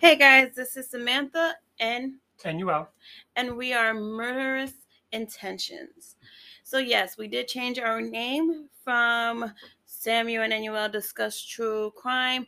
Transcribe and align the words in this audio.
Hey 0.00 0.16
guys, 0.16 0.54
this 0.56 0.78
is 0.78 0.88
Samantha 0.88 1.56
and 1.78 2.14
And 2.46 2.58
you 2.58 2.70
and 3.36 3.54
we 3.54 3.74
are 3.74 3.92
Murderous 3.92 4.72
Intentions. 5.12 6.16
So 6.64 6.78
yes, 6.78 7.18
we 7.18 7.28
did 7.28 7.48
change 7.48 7.78
our 7.78 8.00
name 8.00 8.70
from 8.82 9.52
Samuel 9.84 10.44
and 10.44 10.54
Annuel 10.54 10.88
Discuss 10.88 11.44
True 11.44 11.92
Crime 11.94 12.46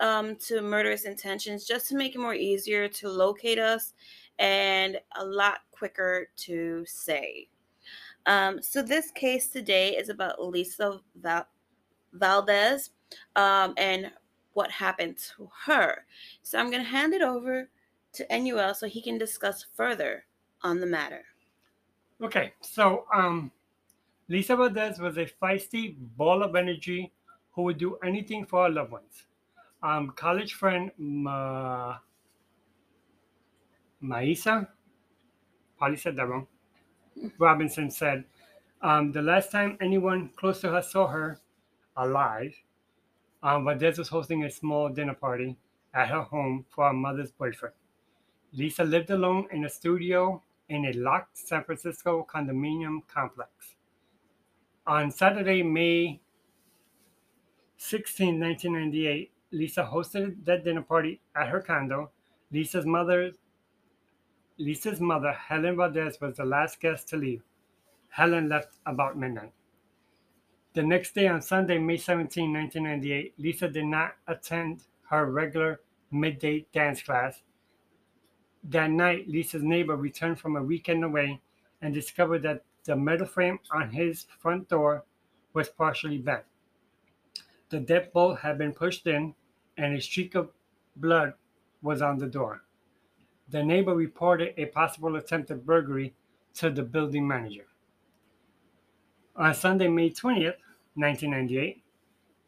um, 0.00 0.36
to 0.46 0.60
Murderous 0.60 1.06
Intentions 1.06 1.66
just 1.66 1.88
to 1.88 1.96
make 1.96 2.14
it 2.14 2.18
more 2.18 2.34
easier 2.34 2.86
to 2.86 3.08
locate 3.08 3.58
us 3.58 3.94
and 4.38 4.98
a 5.16 5.24
lot 5.24 5.60
quicker 5.70 6.28
to 6.36 6.84
say. 6.86 7.48
Um, 8.26 8.60
so 8.60 8.82
this 8.82 9.10
case 9.12 9.48
today 9.48 9.96
is 9.96 10.10
about 10.10 10.44
Lisa 10.44 11.00
Val- 11.18 11.48
Valdez 12.12 12.90
um, 13.36 13.72
and 13.78 14.12
what 14.54 14.70
happened 14.70 15.18
to 15.36 15.48
her. 15.66 16.04
So 16.42 16.58
I'm 16.58 16.70
going 16.70 16.82
to 16.82 16.88
hand 16.88 17.14
it 17.14 17.22
over 17.22 17.70
to 18.12 18.38
NUL 18.38 18.74
so 18.74 18.86
he 18.86 19.02
can 19.02 19.18
discuss 19.18 19.64
further 19.74 20.24
on 20.62 20.80
the 20.80 20.86
matter. 20.86 21.24
Okay, 22.22 22.52
so 22.60 23.06
um, 23.14 23.50
Lisa 24.28 24.56
Valdez 24.56 24.98
was 24.98 25.16
a 25.16 25.26
feisty 25.26 25.96
ball 26.16 26.42
of 26.42 26.54
energy 26.54 27.12
who 27.52 27.62
would 27.62 27.78
do 27.78 27.96
anything 28.04 28.44
for 28.44 28.64
her 28.64 28.70
loved 28.70 28.92
ones. 28.92 29.26
Um, 29.82 30.10
college 30.10 30.54
friend 30.54 30.90
Ma- 30.98 31.98
Maisa, 34.02 34.68
probably 35.78 35.96
said 35.96 36.16
that 36.16 36.26
wrong. 36.28 36.46
Robinson 37.38 37.90
said, 37.90 38.24
um, 38.82 39.12
the 39.12 39.22
last 39.22 39.50
time 39.50 39.76
anyone 39.80 40.30
close 40.36 40.60
to 40.60 40.70
her 40.70 40.82
saw 40.82 41.06
her 41.06 41.40
alive, 41.96 42.54
um, 43.42 43.64
Valdez 43.64 43.98
was 43.98 44.08
hosting 44.08 44.44
a 44.44 44.50
small 44.50 44.88
dinner 44.88 45.14
party 45.14 45.56
at 45.94 46.08
her 46.08 46.22
home 46.22 46.64
for 46.68 46.86
her 46.86 46.92
mother's 46.92 47.32
boyfriend. 47.32 47.74
Lisa 48.52 48.84
lived 48.84 49.10
alone 49.10 49.46
in 49.52 49.64
a 49.64 49.68
studio 49.68 50.42
in 50.68 50.86
a 50.86 50.92
locked 50.92 51.36
San 51.38 51.64
Francisco 51.64 52.26
condominium 52.32 53.00
complex. 53.08 53.74
On 54.86 55.10
Saturday, 55.10 55.62
May 55.62 56.20
16, 57.76 58.38
1998, 58.38 59.30
Lisa 59.52 59.82
hosted 59.82 60.44
that 60.44 60.64
dinner 60.64 60.82
party 60.82 61.20
at 61.34 61.48
her 61.48 61.60
condo. 61.60 62.10
Lisa's 62.52 62.86
mother, 62.86 63.32
Lisa's 64.58 65.00
mother, 65.00 65.32
Helen 65.32 65.76
Valdez, 65.76 66.20
was 66.20 66.36
the 66.36 66.44
last 66.44 66.80
guest 66.80 67.08
to 67.08 67.16
leave. 67.16 67.42
Helen 68.10 68.48
left 68.48 68.74
about 68.86 69.16
midnight. 69.16 69.52
The 70.72 70.82
next 70.84 71.16
day, 71.16 71.26
on 71.26 71.42
Sunday, 71.42 71.78
May 71.78 71.96
17, 71.96 72.52
1998, 72.52 73.34
Lisa 73.38 73.68
did 73.68 73.86
not 73.86 74.14
attend 74.28 74.84
her 75.08 75.26
regular 75.26 75.80
midday 76.12 76.66
dance 76.72 77.02
class. 77.02 77.42
That 78.62 78.90
night, 78.90 79.28
Lisa's 79.28 79.64
neighbor 79.64 79.96
returned 79.96 80.38
from 80.38 80.54
a 80.54 80.62
weekend 80.62 81.02
away 81.02 81.40
and 81.82 81.92
discovered 81.92 82.42
that 82.42 82.62
the 82.84 82.94
metal 82.94 83.26
frame 83.26 83.58
on 83.72 83.90
his 83.90 84.26
front 84.38 84.68
door 84.68 85.04
was 85.54 85.68
partially 85.68 86.18
bent. 86.18 86.44
The 87.70 87.80
deadbolt 87.80 88.38
had 88.40 88.56
been 88.56 88.72
pushed 88.72 89.06
in, 89.08 89.34
and 89.76 89.96
a 89.96 90.00
streak 90.00 90.36
of 90.36 90.50
blood 90.94 91.34
was 91.82 92.00
on 92.00 92.18
the 92.18 92.26
door. 92.26 92.62
The 93.48 93.64
neighbor 93.64 93.94
reported 93.94 94.54
a 94.56 94.66
possible 94.66 95.16
attempted 95.16 95.66
burglary 95.66 96.14
to 96.54 96.70
the 96.70 96.84
building 96.84 97.26
manager. 97.26 97.66
On 99.36 99.54
Sunday, 99.54 99.88
May 99.88 100.10
20th, 100.10 100.56
1998, 100.94 101.82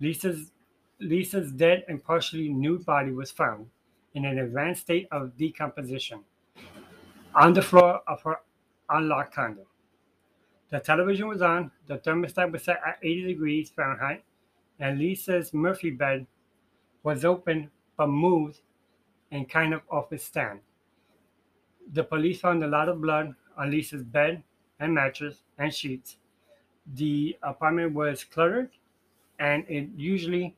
Lisa's, 0.00 0.50
Lisa's 0.98 1.52
dead 1.52 1.84
and 1.88 2.02
partially 2.02 2.48
nude 2.48 2.84
body 2.84 3.12
was 3.12 3.30
found 3.30 3.70
in 4.14 4.24
an 4.24 4.38
advanced 4.38 4.82
state 4.82 5.08
of 5.10 5.36
decomposition 5.36 6.24
on 7.34 7.52
the 7.52 7.62
floor 7.62 8.00
of 8.06 8.22
her 8.22 8.40
unlocked 8.90 9.34
condo. 9.34 9.66
The 10.70 10.80
television 10.80 11.28
was 11.28 11.42
on, 11.42 11.70
the 11.86 11.98
thermostat 11.98 12.50
was 12.50 12.64
set 12.64 12.80
at 12.86 12.98
80 13.02 13.24
degrees 13.24 13.70
Fahrenheit, 13.70 14.24
and 14.78 14.98
Lisa's 14.98 15.54
Murphy 15.54 15.90
bed 15.90 16.26
was 17.02 17.24
open 17.24 17.70
but 17.96 18.08
moved 18.08 18.60
and 19.30 19.48
kind 19.48 19.72
of 19.74 19.82
off 19.90 20.12
its 20.12 20.24
stand. 20.24 20.60
The 21.92 22.04
police 22.04 22.40
found 22.40 22.64
a 22.64 22.68
lot 22.68 22.88
of 22.88 23.00
blood 23.00 23.34
on 23.56 23.70
Lisa's 23.70 24.02
bed 24.02 24.42
and 24.80 24.94
mattress 24.94 25.42
and 25.58 25.72
sheets. 25.72 26.16
The 26.86 27.36
apartment 27.42 27.94
was 27.94 28.24
cluttered, 28.24 28.70
and 29.38 29.64
it 29.68 29.88
usually, 29.96 30.56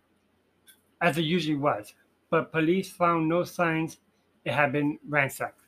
as 1.01 1.19
it 1.19 1.23
usually 1.23 1.57
was, 1.57 1.95
but 2.31 2.53
police 2.53 2.91
found 2.91 3.29
no 3.29 3.45
signs 3.45 3.99
it 4.45 4.53
had 4.53 4.73
been 4.73 4.99
ransacked. 5.09 5.61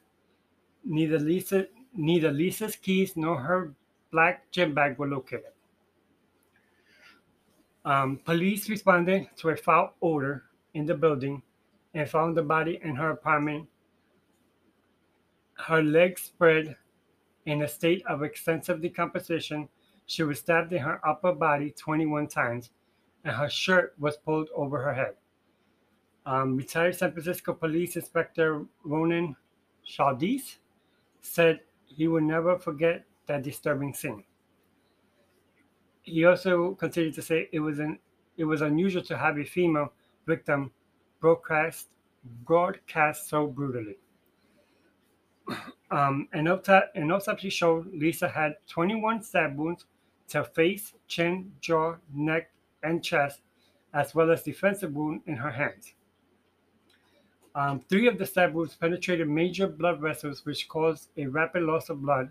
Neither 0.84 1.18
Lisa, 1.18 1.66
neither 1.94 2.30
Lisa's 2.30 2.76
keys 2.76 3.16
nor 3.16 3.38
her 3.38 3.74
black 4.10 4.50
gym 4.50 4.74
bag 4.74 4.98
were 4.98 5.08
located. 5.08 5.52
Um, 7.84 8.18
police 8.24 8.68
responded 8.68 9.28
to 9.36 9.50
a 9.50 9.56
foul 9.56 9.94
odor 10.02 10.44
in 10.74 10.86
the 10.86 10.94
building 10.94 11.42
and 11.94 12.08
found 12.08 12.36
the 12.36 12.42
body 12.42 12.80
in 12.82 12.96
her 12.96 13.10
apartment. 13.10 13.68
Her 15.54 15.82
legs 15.82 16.22
spread 16.22 16.76
in 17.46 17.62
a 17.62 17.68
state 17.68 18.04
of 18.06 18.22
extensive 18.22 18.82
decomposition. 18.82 19.68
She 20.06 20.22
was 20.22 20.38
stabbed 20.38 20.72
in 20.72 20.78
her 20.78 21.00
upper 21.06 21.32
body 21.32 21.72
21 21.72 22.28
times, 22.28 22.70
and 23.24 23.34
her 23.34 23.50
shirt 23.50 23.94
was 23.98 24.16
pulled 24.16 24.48
over 24.54 24.80
her 24.80 24.94
head. 24.94 25.14
Um, 26.24 26.56
retired 26.56 26.96
San 26.96 27.12
Francisco 27.12 27.52
Police 27.52 27.96
Inspector 27.96 28.64
Ronan 28.84 29.36
Chaldiz 29.86 30.56
said 31.20 31.60
he 31.86 32.08
would 32.08 32.24
never 32.24 32.58
forget 32.58 33.04
that 33.26 33.42
disturbing 33.42 33.94
scene. 33.94 34.24
He 36.02 36.24
also 36.24 36.74
continued 36.74 37.14
to 37.14 37.22
say 37.22 37.48
it 37.52 37.60
was 37.60 37.78
an 37.78 37.98
it 38.36 38.44
was 38.44 38.60
unusual 38.60 39.02
to 39.02 39.16
have 39.16 39.38
a 39.38 39.44
female 39.44 39.92
victim 40.26 40.70
broadcast 41.20 41.88
broadcast 42.44 43.28
so 43.28 43.46
brutally. 43.46 43.98
Um, 45.88 46.26
an, 46.32 46.48
autopsy, 46.48 47.00
an 47.00 47.12
autopsy 47.12 47.48
showed 47.48 47.86
Lisa 47.94 48.28
had 48.28 48.56
21 48.66 49.22
stab 49.22 49.56
wounds 49.56 49.86
to 50.28 50.44
face, 50.44 50.94
chin, 51.06 51.52
jaw, 51.60 51.96
neck, 52.12 52.50
and 52.82 53.02
chest, 53.02 53.40
as 53.94 54.14
well 54.14 54.30
as 54.30 54.42
defensive 54.42 54.94
wound 54.94 55.22
in 55.26 55.36
her 55.36 55.50
hands. 55.50 55.94
Um, 57.54 57.80
three 57.80 58.06
of 58.06 58.18
the 58.18 58.26
stab 58.26 58.52
wounds 58.52 58.74
penetrated 58.74 59.28
major 59.28 59.66
blood 59.66 60.00
vessels, 60.00 60.44
which 60.44 60.68
caused 60.68 61.08
a 61.16 61.26
rapid 61.26 61.62
loss 61.62 61.88
of 61.88 62.02
blood. 62.02 62.30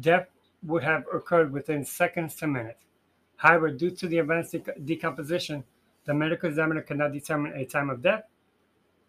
Death 0.00 0.28
would 0.62 0.82
have 0.82 1.04
occurred 1.12 1.52
within 1.52 1.84
seconds 1.84 2.34
to 2.36 2.46
minutes. 2.46 2.84
However, 3.36 3.70
due 3.70 3.90
to 3.92 4.08
the 4.08 4.18
advanced 4.18 4.52
dec- 4.52 4.84
decomposition, 4.84 5.64
the 6.04 6.12
medical 6.12 6.48
examiner 6.48 6.82
cannot 6.82 7.12
determine 7.12 7.52
a 7.54 7.64
time 7.64 7.88
of 7.88 8.02
death 8.02 8.24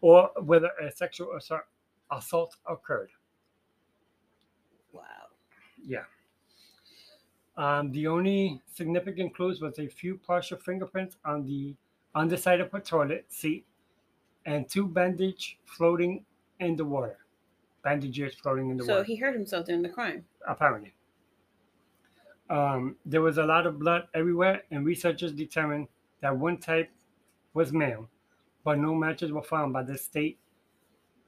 or 0.01 0.29
whether 0.41 0.69
a 0.81 0.91
sexual 0.91 1.35
assault, 1.35 1.63
assault 2.11 2.55
occurred. 2.67 3.09
Wow. 4.93 5.03
Yeah. 5.83 6.03
Um, 7.59 7.91
the 7.91 8.07
only 8.07 8.61
significant 8.73 9.35
clues 9.35 9.59
was 9.59 9.77
a 9.79 9.87
few 9.87 10.17
partial 10.17 10.57
fingerprints 10.57 11.17
on 11.25 11.45
the 11.45 11.75
underside 12.15 12.61
of 12.61 12.71
her 12.71 12.79
toilet 12.79 13.25
seat 13.29 13.65
and 14.45 14.67
two 14.69 14.87
bandage 14.87 15.59
floating 15.65 16.25
in 16.61 16.77
the 16.77 16.85
water. 16.85 17.17
Bandages 17.83 18.35
floating 18.35 18.69
in 18.69 18.77
the 18.77 18.83
water. 18.83 18.93
So 18.93 18.97
water, 18.99 19.03
he 19.03 19.15
hurt 19.17 19.33
himself 19.33 19.65
during 19.65 19.81
the 19.81 19.89
crime. 19.89 20.25
apparently. 20.47 20.93
Um, 22.49 22.95
there 23.05 23.21
was 23.21 23.37
a 23.37 23.43
lot 23.43 23.67
of 23.67 23.77
blood 23.77 24.07
everywhere, 24.13 24.63
and 24.71 24.85
researchers 24.85 25.33
determined 25.33 25.89
that 26.21 26.35
one 26.37 26.57
type 26.57 26.89
was 27.53 27.73
male, 27.73 28.09
but 28.63 28.79
no 28.79 28.95
matches 28.95 29.33
were 29.33 29.43
found 29.43 29.73
by 29.73 29.83
the 29.83 29.97
state 29.97 30.39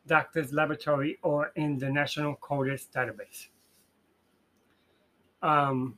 doctor's 0.08 0.54
laboratory 0.54 1.20
or 1.24 1.52
in 1.56 1.78
the 1.78 1.90
National 1.90 2.36
CODIS 2.38 2.90
database. 2.90 3.50
Um, 5.44 5.98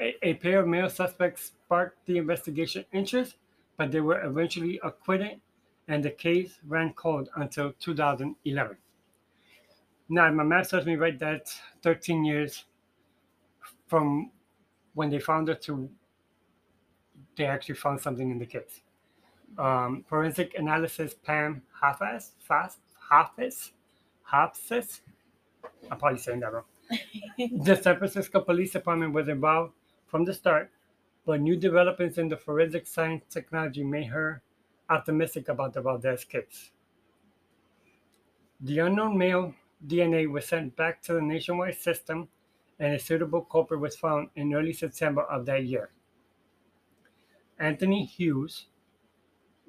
a, 0.00 0.14
a 0.22 0.34
pair 0.34 0.60
of 0.60 0.68
male 0.68 0.90
suspects 0.90 1.46
sparked 1.46 2.04
the 2.06 2.18
investigation 2.18 2.84
interest, 2.92 3.36
but 3.76 3.90
they 3.90 4.00
were 4.00 4.22
eventually 4.22 4.80
acquitted, 4.82 5.40
and 5.88 6.04
the 6.04 6.10
case 6.10 6.58
ran 6.66 6.92
cold 6.94 7.28
until 7.36 7.72
2011. 7.80 8.76
Now, 10.08 10.30
my 10.30 10.44
math 10.44 10.70
tells 10.70 10.86
me 10.86 10.96
right 10.96 11.18
that 11.18 11.48
13 11.82 12.24
years 12.24 12.64
from 13.86 14.30
when 14.94 15.10
they 15.10 15.18
found 15.18 15.48
it 15.48 15.62
to 15.62 15.88
they 17.36 17.46
actually 17.46 17.74
found 17.74 18.00
something 18.00 18.30
in 18.30 18.38
the 18.38 18.46
case. 18.46 18.80
Um, 19.58 20.04
forensic 20.08 20.54
analysis 20.56 21.14
Pam 21.14 21.62
Hafez, 21.82 22.30
Fast, 22.38 22.78
Hafez, 23.10 23.70
Hafez, 24.32 25.00
I'm 25.90 25.98
probably 25.98 26.18
saying 26.18 26.40
that 26.40 26.52
wrong. 26.52 26.64
the 27.62 27.76
San 27.80 27.98
Francisco 27.98 28.40
Police 28.40 28.72
Department 28.72 29.12
was 29.12 29.28
involved 29.28 29.72
from 30.14 30.24
the 30.24 30.32
start. 30.32 30.70
but 31.26 31.40
new 31.40 31.56
developments 31.56 32.18
in 32.18 32.28
the 32.28 32.36
forensic 32.36 32.86
science 32.86 33.24
technology 33.28 33.82
made 33.82 34.06
her 34.06 34.42
optimistic 34.88 35.48
about 35.48 35.72
the 35.72 35.80
Valdez 35.80 36.22
case. 36.22 36.70
The 38.60 38.78
unknown 38.78 39.18
male 39.18 39.56
DNA 39.84 40.30
was 40.30 40.46
sent 40.46 40.76
back 40.76 41.02
to 41.02 41.14
the 41.14 41.20
nationwide 41.20 41.74
system, 41.74 42.28
and 42.78 42.94
a 42.94 42.98
suitable 43.00 43.40
culprit 43.40 43.80
was 43.80 43.96
found 43.96 44.28
in 44.36 44.54
early 44.54 44.72
September 44.72 45.22
of 45.22 45.46
that 45.46 45.64
year. 45.64 45.90
Anthony 47.58 48.04
Hughes 48.04 48.66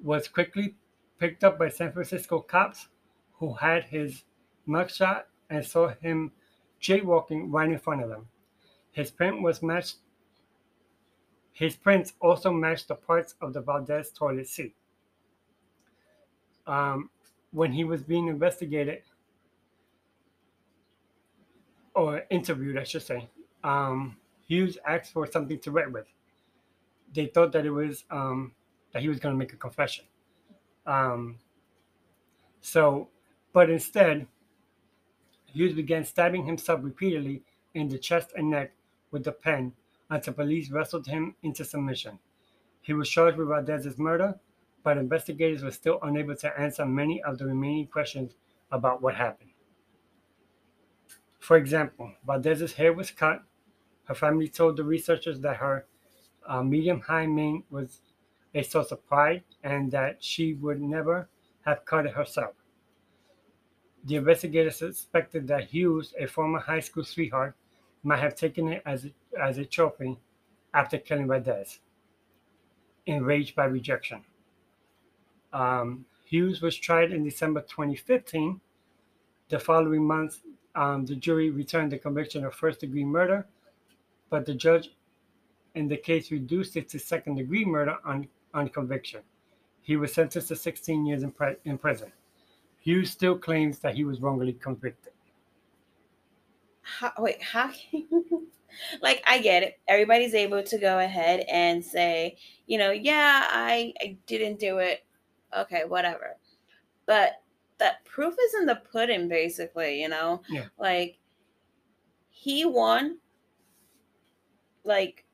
was 0.00 0.28
quickly 0.28 0.76
picked 1.18 1.42
up 1.42 1.58
by 1.58 1.70
San 1.70 1.90
Francisco 1.90 2.38
cops 2.38 2.86
who 3.40 3.54
had 3.54 3.82
his 3.82 4.22
mugshot 4.68 5.24
and 5.50 5.66
saw 5.66 5.88
him 5.88 6.30
jaywalking 6.80 7.52
right 7.52 7.68
in 7.68 7.80
front 7.80 8.04
of 8.04 8.10
them. 8.10 8.28
His 8.92 9.10
print 9.10 9.42
was 9.42 9.60
matched. 9.60 9.96
His 11.56 11.74
prints 11.74 12.12
also 12.20 12.52
matched 12.52 12.88
the 12.88 12.94
parts 12.94 13.34
of 13.40 13.54
the 13.54 13.62
Valdez 13.62 14.12
toilet 14.12 14.46
seat. 14.46 14.74
Um, 16.66 17.08
when 17.50 17.72
he 17.72 17.82
was 17.82 18.02
being 18.02 18.28
investigated 18.28 19.00
or 21.94 22.24
interviewed, 22.28 22.76
I 22.76 22.84
should 22.84 23.04
say, 23.04 23.30
um, 23.64 24.18
Hughes 24.46 24.76
asked 24.86 25.14
for 25.14 25.26
something 25.26 25.58
to 25.60 25.70
write 25.70 25.90
with. 25.90 26.04
They 27.14 27.24
thought 27.24 27.52
that 27.52 27.64
it 27.64 27.70
was 27.70 28.04
um, 28.10 28.52
that 28.92 29.00
he 29.00 29.08
was 29.08 29.18
going 29.18 29.34
to 29.34 29.38
make 29.38 29.54
a 29.54 29.56
confession. 29.56 30.04
Um, 30.84 31.38
so, 32.60 33.08
but 33.54 33.70
instead, 33.70 34.26
Hughes 35.46 35.72
began 35.72 36.04
stabbing 36.04 36.44
himself 36.44 36.80
repeatedly 36.82 37.44
in 37.72 37.88
the 37.88 37.98
chest 37.98 38.34
and 38.36 38.50
neck 38.50 38.74
with 39.10 39.24
the 39.24 39.32
pen 39.32 39.72
until 40.10 40.34
police 40.34 40.70
wrestled 40.70 41.06
him 41.06 41.34
into 41.42 41.64
submission. 41.64 42.18
He 42.80 42.92
was 42.92 43.08
charged 43.08 43.38
with 43.38 43.48
Valdez's 43.48 43.98
murder, 43.98 44.38
but 44.82 44.98
investigators 44.98 45.64
were 45.64 45.72
still 45.72 45.98
unable 46.02 46.36
to 46.36 46.60
answer 46.60 46.86
many 46.86 47.22
of 47.22 47.38
the 47.38 47.46
remaining 47.46 47.88
questions 47.88 48.36
about 48.70 49.02
what 49.02 49.16
happened. 49.16 49.50
For 51.40 51.56
example, 51.56 52.12
Valdez's 52.26 52.74
hair 52.74 52.92
was 52.92 53.10
cut. 53.10 53.42
Her 54.04 54.14
family 54.14 54.48
told 54.48 54.76
the 54.76 54.84
researchers 54.84 55.40
that 55.40 55.56
her 55.56 55.86
uh, 56.46 56.62
medium 56.62 57.00
high 57.00 57.26
mane 57.26 57.64
was 57.70 58.00
a 58.54 58.62
source 58.62 58.92
of 58.92 59.06
pride 59.06 59.42
and 59.62 59.90
that 59.90 60.22
she 60.22 60.54
would 60.54 60.80
never 60.80 61.28
have 61.64 61.84
cut 61.84 62.06
it 62.06 62.14
herself. 62.14 62.54
The 64.04 64.16
investigators 64.16 64.76
suspected 64.76 65.48
that 65.48 65.64
Hughes, 65.64 66.14
a 66.18 66.26
former 66.26 66.60
high 66.60 66.80
school 66.80 67.02
sweetheart, 67.02 67.56
might 68.04 68.20
have 68.20 68.36
taken 68.36 68.68
it 68.68 68.82
as 68.86 69.08
as 69.36 69.58
a 69.58 69.64
trophy 69.64 70.18
after 70.74 70.98
killing 70.98 71.28
Valdez, 71.28 71.80
enraged 73.06 73.54
by 73.54 73.64
rejection. 73.64 74.22
Um, 75.52 76.04
Hughes 76.24 76.60
was 76.60 76.76
tried 76.76 77.12
in 77.12 77.24
December 77.24 77.60
2015. 77.62 78.60
The 79.48 79.58
following 79.58 80.04
month, 80.04 80.40
um, 80.74 81.06
the 81.06 81.14
jury 81.14 81.50
returned 81.50 81.92
the 81.92 81.98
conviction 81.98 82.44
of 82.44 82.54
first 82.54 82.80
degree 82.80 83.04
murder, 83.04 83.46
but 84.28 84.44
the 84.44 84.54
judge 84.54 84.90
in 85.76 85.88
the 85.88 85.96
case 85.96 86.30
reduced 86.30 86.76
it 86.76 86.88
to 86.88 86.98
second 86.98 87.36
degree 87.36 87.64
murder 87.64 87.96
on, 88.04 88.26
on 88.54 88.68
conviction. 88.68 89.20
He 89.82 89.96
was 89.96 90.12
sentenced 90.12 90.48
to 90.48 90.56
16 90.56 91.06
years 91.06 91.22
in, 91.22 91.30
pre- 91.30 91.56
in 91.64 91.78
prison. 91.78 92.10
Hughes 92.80 93.10
still 93.10 93.38
claims 93.38 93.78
that 93.80 93.94
he 93.94 94.04
was 94.04 94.20
wrongly 94.20 94.54
convicted. 94.54 95.12
How, 96.82 97.12
wait, 97.18 97.42
how 97.42 97.68
can 97.68 98.06
you, 98.10 98.48
like 99.02 99.22
I 99.26 99.38
get 99.38 99.62
it. 99.62 99.78
Everybody's 99.88 100.34
able 100.34 100.62
to 100.62 100.78
go 100.78 100.98
ahead 100.98 101.44
and 101.50 101.84
say, 101.84 102.36
you 102.66 102.78
know, 102.78 102.90
yeah, 102.90 103.46
I, 103.48 103.92
I 104.00 104.16
didn't 104.26 104.58
do 104.58 104.78
it. 104.78 105.04
Okay, 105.56 105.84
whatever. 105.86 106.36
But 107.06 107.42
that 107.78 108.04
proof 108.04 108.34
is 108.34 108.54
in 108.60 108.66
the 108.66 108.76
pudding, 108.90 109.28
basically, 109.28 110.00
you 110.00 110.08
know? 110.08 110.42
Yeah. 110.48 110.64
Like 110.78 111.18
he 112.30 112.64
won, 112.64 113.18
like 114.84 115.24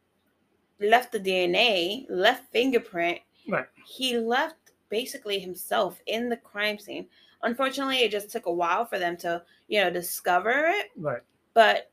left 0.81 1.13
the 1.13 1.21
DNA, 1.21 2.07
left 2.09 2.51
fingerprint. 2.53 3.19
Right. 3.49 3.67
He 3.87 4.19
left 4.19 4.57
basically 4.89 5.39
himself 5.39 6.01
in 6.07 6.29
the 6.29 6.37
crime 6.37 6.79
scene. 6.79 7.07
Unfortunately, 7.43 7.99
it 7.99 8.11
just 8.11 8.31
took 8.31 8.47
a 8.47 8.53
while 8.53 8.85
for 8.85 8.99
them 8.99 9.17
to, 9.19 9.43
you 9.69 9.81
know, 9.83 9.91
discover 9.91 10.69
it 10.69 10.91
Right. 10.97 11.23
but 11.55 11.91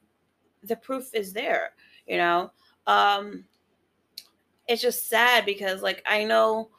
the 0.64 0.76
proof 0.76 1.14
is 1.14 1.34
there 1.34 1.72
you 2.08 2.18
know 2.18 2.52
um 2.88 3.44
it's 4.68 4.82
just 4.82 5.10
sad 5.10 5.46
because 5.46 5.82
like 5.82 6.04
i 6.08 6.24
know 6.24 6.70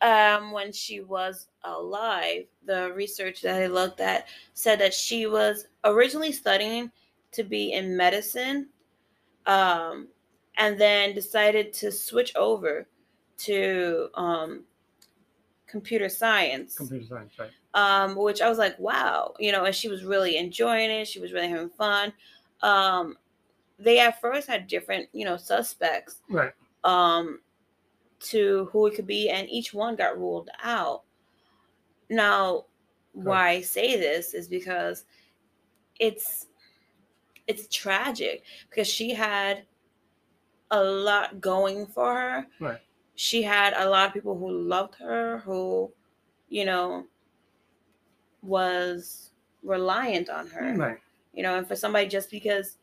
um 0.00 0.52
when 0.52 0.72
she 0.72 1.00
was 1.00 1.48
alive 1.64 2.44
the 2.64 2.92
research 2.94 3.42
that 3.42 3.60
i 3.60 3.66
looked 3.66 4.00
at 4.00 4.28
said 4.54 4.78
that 4.78 4.94
she 4.94 5.26
was 5.26 5.66
originally 5.84 6.32
studying 6.32 6.90
to 7.32 7.42
be 7.42 7.72
in 7.72 7.96
medicine 7.96 8.68
um 9.46 10.08
and 10.56 10.80
then 10.80 11.14
decided 11.14 11.72
to 11.72 11.90
switch 11.90 12.34
over 12.36 12.86
to 13.36 14.08
um 14.14 14.64
computer 15.68 16.08
science 16.08 16.76
Computer 16.76 17.06
science, 17.06 17.32
right. 17.38 17.50
um, 17.74 18.16
which 18.16 18.40
I 18.40 18.48
was 18.48 18.58
like, 18.58 18.78
wow, 18.78 19.34
you 19.38 19.52
know, 19.52 19.64
and 19.64 19.74
she 19.74 19.88
was 19.88 20.02
really 20.02 20.38
enjoying 20.38 20.90
it. 20.90 21.06
She 21.06 21.20
was 21.20 21.32
really 21.32 21.48
having 21.48 21.68
fun. 21.68 22.12
Um, 22.62 23.16
they 23.78 24.00
at 24.00 24.20
first 24.20 24.48
had 24.48 24.66
different, 24.66 25.08
you 25.12 25.24
know, 25.24 25.36
suspects 25.36 26.22
Right. 26.28 26.52
um, 26.84 27.40
to 28.20 28.68
who 28.72 28.86
it 28.86 28.94
could 28.94 29.06
be, 29.06 29.30
and 29.30 29.48
each 29.48 29.72
one 29.72 29.94
got 29.96 30.18
ruled 30.18 30.50
out. 30.62 31.02
Now, 32.10 32.64
why 33.12 33.50
I 33.50 33.60
say 33.60 33.98
this 33.98 34.34
is 34.34 34.48
because 34.48 35.04
it's 35.98 36.46
it's 37.46 37.66
tragic 37.74 38.44
because 38.68 38.86
she 38.86 39.12
had 39.12 39.64
a 40.70 40.82
lot 40.82 41.40
going 41.40 41.86
for 41.86 42.14
her. 42.14 42.46
Right. 42.60 42.78
She 43.14 43.42
had 43.42 43.72
a 43.74 43.88
lot 43.88 44.06
of 44.06 44.12
people 44.14 44.38
who 44.38 44.50
loved 44.50 44.94
her, 44.96 45.38
who, 45.38 45.90
you 46.48 46.64
know, 46.64 47.06
was 48.42 49.30
reliant 49.62 50.28
on 50.28 50.46
her 50.48 50.74
Right. 50.76 50.98
You 51.38 51.44
know 51.44 51.58
and 51.58 51.68
for 51.68 51.76
somebody 51.76 52.08
just 52.08 52.30
because 52.30 52.78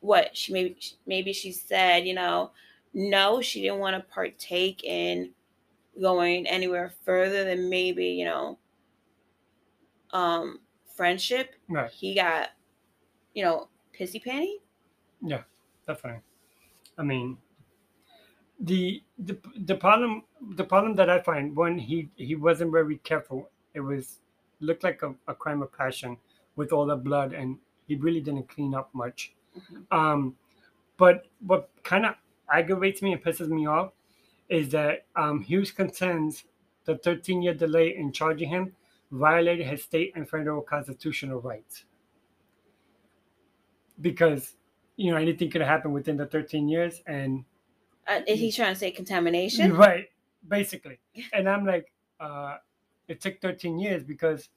what 0.00 0.36
she 0.36 0.52
maybe 0.52 0.78
maybe 1.06 1.32
she 1.32 1.52
said 1.52 2.06
you 2.06 2.14
know 2.14 2.52
no 2.94 3.42
she 3.42 3.62
didn't 3.62 3.80
want 3.80 3.96
to 3.96 4.12
partake 4.14 4.84
in 4.84 5.34
going 6.00 6.46
anywhere 6.46 6.90
further 7.04 7.44
than 7.44 7.70
maybe 7.70 8.06
you 8.08 8.24
know 8.24 8.58
um 10.12 10.60
friendship 10.96 11.54
Right. 11.68 11.92
he 11.92 12.14
got 12.14 12.50
you 13.34 13.44
know 13.44 13.68
pissy 13.98 14.22
panty 14.24 14.56
Yeah, 15.20 15.44
Definitely. 15.86 16.22
I 16.98 17.02
mean, 17.04 17.38
the 18.58 19.02
the 19.18 19.38
the 19.56 19.74
problem 19.76 20.22
the 20.40 20.64
problem 20.64 20.94
that 20.96 21.10
I 21.10 21.20
find 21.20 21.56
when 21.56 21.78
he 21.78 22.10
he 22.16 22.34
wasn't 22.36 22.70
very 22.72 22.98
careful. 22.98 23.50
It 23.74 23.80
was 23.80 24.20
looked 24.60 24.84
like 24.84 25.02
a, 25.02 25.14
a 25.26 25.34
crime 25.34 25.62
of 25.62 25.72
passion 25.72 26.18
with 26.56 26.72
all 26.72 26.86
the 26.86 26.96
blood, 26.96 27.32
and 27.32 27.58
he 27.86 27.96
really 27.96 28.20
didn't 28.20 28.48
clean 28.48 28.74
up 28.74 28.90
much. 28.94 29.32
Mhm. 29.56 29.92
Um, 29.92 30.36
but 30.96 31.26
what 31.40 31.70
kind 31.82 32.06
of 32.06 32.14
aggravates 32.50 33.02
me 33.02 33.12
and 33.12 33.22
pisses 33.22 33.48
me 33.48 33.66
off 33.66 33.92
is 34.48 34.70
that 34.70 35.06
um, 35.16 35.40
Hughes 35.40 35.70
contends 35.70 36.44
the 36.84 36.96
13 36.98 37.42
year 37.42 37.54
delay 37.54 37.96
in 37.96 38.12
charging 38.12 38.48
him 38.48 38.74
violated 39.10 39.66
his 39.66 39.82
state 39.82 40.12
and 40.14 40.28
federal 40.28 40.60
constitutional 40.60 41.40
rights. 41.40 41.84
Because, 44.00 44.56
you 44.96 45.10
know, 45.10 45.16
anything 45.16 45.50
could 45.50 45.60
have 45.60 45.70
happened 45.70 45.94
within 45.94 46.16
the 46.16 46.26
13 46.26 46.68
years. 46.68 47.00
And, 47.06 47.44
uh, 48.08 48.20
is 48.26 48.40
he 48.40 48.50
trying 48.50 48.74
to 48.74 48.78
say 48.78 48.90
contamination 48.90 49.72
right, 49.76 50.08
basically. 50.46 50.98
And 51.32 51.48
I'm 51.48 51.64
like, 51.64 51.92
uh, 52.18 52.56
it 53.06 53.20
took 53.20 53.40
13 53.40 53.78
years 53.78 54.02
because 54.02 54.48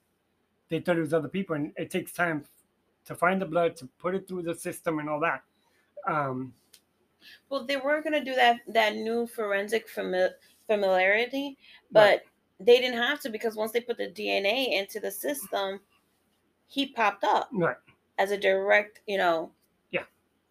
they 0.68 0.80
thought 0.80 0.96
it 0.96 1.02
was 1.02 1.14
other 1.14 1.28
people. 1.28 1.54
And 1.54 1.72
it 1.76 1.90
takes 1.90 2.12
time 2.12 2.44
to 3.08 3.14
find 3.16 3.40
the 3.42 3.46
blood, 3.46 3.74
to 3.76 3.86
put 3.98 4.14
it 4.14 4.28
through 4.28 4.42
the 4.42 4.54
system 4.54 4.98
and 5.00 5.08
all 5.08 5.20
that. 5.20 5.42
Um, 6.06 6.52
well 7.50 7.64
they 7.66 7.76
were 7.76 8.00
going 8.00 8.12
to 8.12 8.24
do 8.24 8.34
that 8.34 8.60
that 8.68 8.94
new 8.96 9.26
forensic 9.26 9.88
fami- 9.88 10.32
familiarity 10.66 11.56
but 11.90 12.02
Right. 12.02 12.20
they 12.60 12.80
didn't 12.80 12.98
have 12.98 13.20
to 13.20 13.30
because 13.30 13.56
once 13.56 13.72
they 13.72 13.80
put 13.80 13.96
the 13.98 14.08
dna 14.10 14.72
into 14.72 15.00
the 15.00 15.10
system 15.10 15.80
he 16.68 16.86
popped 16.86 17.24
up 17.24 17.48
right. 17.52 17.76
as 18.18 18.30
a 18.30 18.38
direct 18.38 19.00
you 19.06 19.18
know 19.18 19.50
Yeah. 19.90 20.04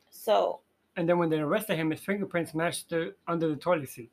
so 0.09 0.61
And 0.95 1.07
then 1.07 1.17
when 1.19 1.29
they 1.29 1.39
arrested 1.39 1.77
him, 1.77 1.91
his 1.91 2.01
fingerprints 2.01 2.53
matched 2.55 2.89
the, 2.89 3.15
under 3.27 3.47
the 3.49 3.55
toilet 3.55 3.89
seat. 3.89 4.11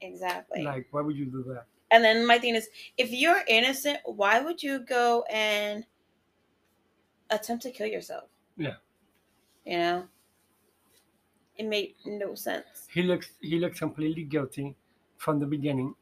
exactly 0.00 0.64
Like, 0.64 0.88
why 0.90 1.00
would 1.02 1.16
you 1.16 1.26
do 1.26 1.44
that? 1.48 1.66
And 1.90 2.02
then 2.02 2.26
my 2.26 2.38
thing 2.38 2.56
is, 2.56 2.68
if 2.98 3.12
you're 3.12 3.42
innocent, 3.46 3.98
why 4.04 4.40
would 4.40 4.62
you 4.62 4.80
go 4.80 5.24
and 5.30 5.86
attempt 7.34 7.62
to 7.64 7.70
kill 7.70 7.86
yourself? 7.86 8.24
Yeah. 8.56 8.76
You 9.64 9.78
know? 9.78 10.04
it 11.56 11.66
made 11.66 11.94
no 12.04 12.34
sense. 12.34 12.88
He 12.90 13.02
looks 13.02 13.30
he 13.40 13.58
looks 13.58 13.78
completely 13.78 14.24
guilty 14.24 14.76
from 15.18 15.38
the 15.38 15.46
beginning. 15.46 15.94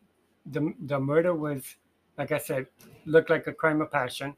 The 0.46 0.72
the 0.86 0.98
murder 0.98 1.34
was, 1.34 1.76
like 2.18 2.32
I 2.32 2.38
said, 2.38 2.66
looked 3.04 3.30
like 3.30 3.46
a 3.46 3.52
crime 3.52 3.80
of 3.80 3.90
passion. 3.90 4.34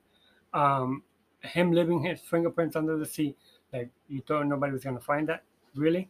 Um, 0.52 1.02
him 1.40 1.72
leaving 1.72 2.02
his 2.02 2.20
fingerprints 2.20 2.76
under 2.76 2.96
the 2.96 3.06
sea, 3.06 3.36
like 3.72 3.90
you 4.08 4.22
thought 4.26 4.46
nobody 4.46 4.72
was 4.72 4.84
gonna 4.84 5.00
find 5.00 5.28
that, 5.28 5.44
really. 5.74 6.08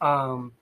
Um, 0.00 0.52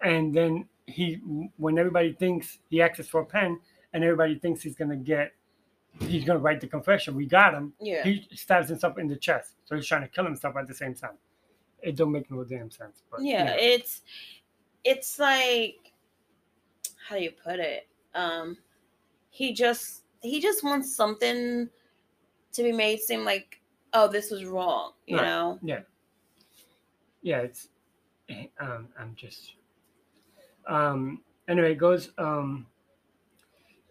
and 0.00 0.34
then 0.34 0.68
he, 0.86 1.20
when 1.58 1.78
everybody 1.78 2.12
thinks 2.12 2.58
he 2.70 2.82
asks 2.82 3.06
for 3.08 3.20
a 3.20 3.26
pen, 3.26 3.60
and 3.92 4.02
everybody 4.02 4.38
thinks 4.38 4.62
he's 4.62 4.74
gonna 4.74 4.96
get, 4.96 5.32
he's 6.00 6.24
gonna 6.24 6.38
write 6.38 6.60
the 6.60 6.66
confession. 6.66 7.14
We 7.14 7.26
got 7.26 7.54
him. 7.54 7.72
Yeah. 7.80 8.02
He 8.04 8.28
stabs 8.34 8.68
himself 8.68 8.98
in 8.98 9.08
the 9.08 9.16
chest, 9.16 9.54
so 9.64 9.76
he's 9.76 9.86
trying 9.86 10.02
to 10.02 10.08
kill 10.08 10.24
himself 10.24 10.56
at 10.56 10.66
the 10.68 10.74
same 10.74 10.94
time. 10.94 11.18
It 11.82 11.96
don't 11.96 12.12
make 12.12 12.30
no 12.30 12.44
damn 12.44 12.70
sense. 12.70 13.02
But 13.10 13.22
yeah, 13.22 13.54
it's 13.58 14.02
it's 14.84 15.18
like 15.18 15.92
how 17.08 17.16
do 17.16 17.22
you 17.22 17.32
put 17.32 17.58
it? 17.58 17.88
Um 18.14 18.56
he 19.30 19.52
just 19.52 20.02
he 20.20 20.40
just 20.40 20.62
wants 20.62 20.94
something 20.94 21.68
to 22.52 22.62
be 22.62 22.72
made 22.72 23.00
seem 23.00 23.24
like 23.24 23.60
oh 23.94 24.08
this 24.08 24.30
was 24.30 24.44
wrong, 24.44 24.92
you 25.06 25.16
Right. 25.16 25.24
know? 25.26 25.58
yeah, 25.62 25.80
yeah. 27.22 27.38
It's 27.38 27.68
eh, 28.28 28.46
um, 28.60 28.88
I'm 28.98 29.14
just 29.16 29.54
um. 30.66 31.20
Anyway, 31.48 31.72
it 31.72 31.78
goes 31.78 32.10
um. 32.18 32.66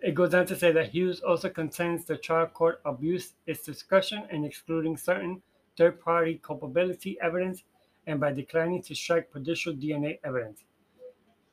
It 0.02 0.16
goes 0.16 0.34
on 0.34 0.48
to 0.48 0.56
say 0.56 0.72
that 0.72 0.90
Hughes 0.90 1.20
also 1.20 1.48
contends 1.50 2.06
the 2.06 2.18
trial 2.18 2.48
court 2.48 2.82
abused 2.86 3.34
its 3.46 3.64
discretion 3.64 4.24
in 4.32 4.44
excluding 4.44 4.98
certain 4.98 5.42
third-party 5.78 6.42
culpability 6.44 7.20
evidence 7.22 7.64
and 8.08 8.20
by 8.20 8.32
declining 8.32 8.82
to 8.84 8.96
strike 8.96 9.30
prejudicial 9.30 9.74
DNA 9.74 10.20
evidence. 10.24 10.64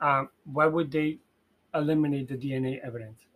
Um, 0.00 0.30
why 0.44 0.66
would 0.66 0.90
they 0.90 1.18
eliminate 1.74 2.28
the 2.28 2.36
DNA 2.36 2.80
evidence? 2.84 3.26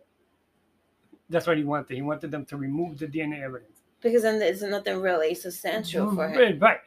That's 1.29 1.45
what 1.45 1.57
he 1.57 1.63
wanted. 1.63 1.95
He 1.95 2.01
wanted 2.01 2.31
them 2.31 2.45
to 2.45 2.57
remove 2.57 2.97
the 2.97 3.07
DNA 3.07 3.43
evidence. 3.43 3.83
Because 4.01 4.23
then 4.23 4.39
there's 4.39 4.63
nothing 4.63 4.99
really 4.99 5.35
substantial 5.35 6.13
for 6.13 6.27
him. 6.27 6.37
Right, 6.37 6.59
right. 6.61 6.79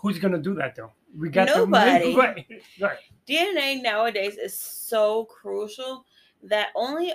Who's 0.00 0.18
gonna 0.18 0.38
do 0.38 0.54
that 0.54 0.76
though? 0.76 0.92
We 1.18 1.28
got 1.28 1.48
Nobody. 1.48 2.14
right, 2.16 2.46
right. 2.80 2.98
DNA 3.26 3.82
nowadays 3.82 4.36
is 4.36 4.58
so 4.58 5.24
crucial 5.24 6.04
that 6.44 6.68
only 6.74 7.12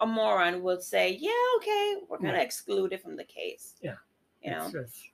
a 0.00 0.06
moron 0.06 0.62
would 0.62 0.82
say, 0.82 1.12
"Yeah, 1.20 1.30
okay, 1.56 1.96
we're 2.08 2.18
gonna 2.18 2.34
Yeah. 2.34 2.40
exclude 2.42 2.92
it 2.92 3.02
from 3.02 3.16
the 3.16 3.24
case." 3.24 3.74
Yeah. 3.80 3.96
you 4.42 4.50
know. 4.50 4.64
It's 4.64 4.72
just, 4.72 5.10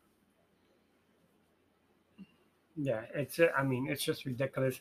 yeah, 2.77 3.03
it's. 3.15 3.41
I 3.57 3.63
mean, 3.63 3.89
it's 3.89 4.03
just 4.03 4.25
ridiculous. 4.25 4.81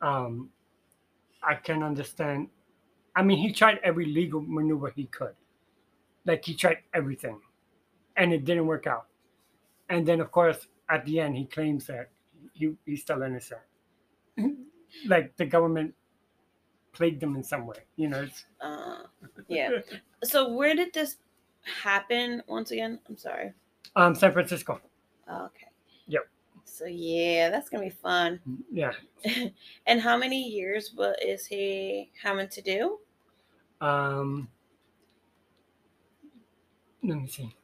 Um, 0.00 0.50
I 1.42 1.54
can 1.54 1.82
understand. 1.82 2.48
I 3.14 3.22
mean, 3.22 3.38
he 3.38 3.52
tried 3.52 3.78
every 3.82 4.06
legal 4.06 4.40
maneuver 4.40 4.90
he 4.90 5.06
could. 5.06 5.34
Like 6.24 6.44
he 6.44 6.54
tried 6.54 6.78
everything, 6.94 7.40
and 8.16 8.32
it 8.32 8.44
didn't 8.44 8.66
work 8.66 8.86
out. 8.86 9.06
And 9.88 10.06
then, 10.06 10.20
of 10.20 10.30
course, 10.30 10.68
at 10.90 11.04
the 11.06 11.20
end, 11.20 11.36
he 11.36 11.46
claims 11.46 11.86
that 11.86 12.10
he, 12.52 12.74
he's 12.84 13.02
still 13.02 13.22
innocent. 13.22 13.60
like 15.06 15.36
the 15.36 15.46
government 15.46 15.94
plagued 16.98 17.22
him 17.22 17.36
in 17.36 17.44
some 17.44 17.64
way. 17.66 17.76
You 17.96 18.08
know, 18.08 18.22
it's 18.22 18.44
Uh, 18.60 19.04
yeah. 19.46 19.70
So 20.24 20.52
where 20.52 20.74
did 20.74 20.92
this 20.92 21.16
happen? 21.62 22.42
Once 22.48 22.72
again, 22.72 22.98
I'm 23.08 23.16
sorry. 23.16 23.54
um, 23.96 24.14
San 24.14 24.32
Francisco. 24.32 24.80
Oh, 25.28 25.44
okay. 25.46 25.68
Yep. 26.08 26.28
So 26.64 26.84
yeah, 26.86 27.50
that's 27.50 27.70
gonna 27.70 27.84
be 27.84 27.90
fun. 27.90 28.40
Yeah. 28.70 28.92
and 29.86 30.00
how 30.00 30.16
many 30.16 30.42
years 30.42 30.92
what 30.94 31.22
is 31.22 31.46
he 31.46 32.10
having 32.22 32.48
to 32.48 32.62
do? 32.62 32.98
Um, 33.80 34.48
let 37.04 37.16
me 37.18 37.28
see. 37.28 37.54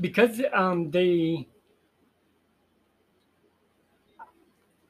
Because 0.00 0.42
um, 0.52 0.90
they, 0.90 1.48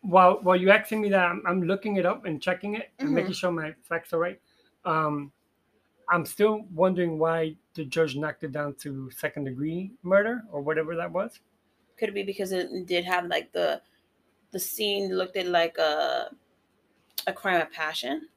while 0.06 0.40
while 0.42 0.56
you 0.56 0.70
asking 0.70 1.00
me 1.00 1.08
that, 1.10 1.24
I'm, 1.30 1.42
I'm 1.46 1.62
looking 1.62 1.96
it 1.96 2.06
up 2.06 2.24
and 2.24 2.40
checking 2.42 2.74
it 2.74 2.92
and 3.02 3.12
Mhm. 3.12 3.14
making 3.14 3.34
sure 3.34 3.52
my 3.52 3.72
facts 3.82 4.12
are 4.12 4.18
right. 4.18 4.40
Um, 4.84 5.32
I'm 6.10 6.26
still 6.26 6.62
wondering 6.72 7.18
why 7.18 7.56
the 7.74 7.84
judge 7.84 8.16
knocked 8.16 8.44
it 8.44 8.52
down 8.52 8.74
to 8.76 9.10
second 9.10 9.44
degree 9.44 9.92
murder 10.02 10.42
or 10.52 10.62
whatever 10.62 10.96
that 10.96 11.12
was. 11.12 11.40
Could 11.96 12.10
it 12.10 12.12
be 12.12 12.22
because 12.22 12.52
it 12.52 12.86
did 12.86 13.04
have 13.04 13.26
like 13.26 13.52
the 13.52 13.82
the 14.52 14.60
scene 14.60 15.14
looked 15.16 15.36
at 15.36 15.46
like 15.46 15.78
a 15.78 16.34
a 17.26 17.32
crime 17.32 17.60
of 17.62 17.70
passion? 17.72 18.28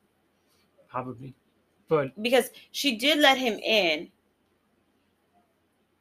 Probably, 0.90 1.36
but 1.88 2.14
Because 2.22 2.52
she 2.72 2.98
did 2.98 3.18
let 3.18 3.38
him 3.40 3.58
in. 3.60 4.12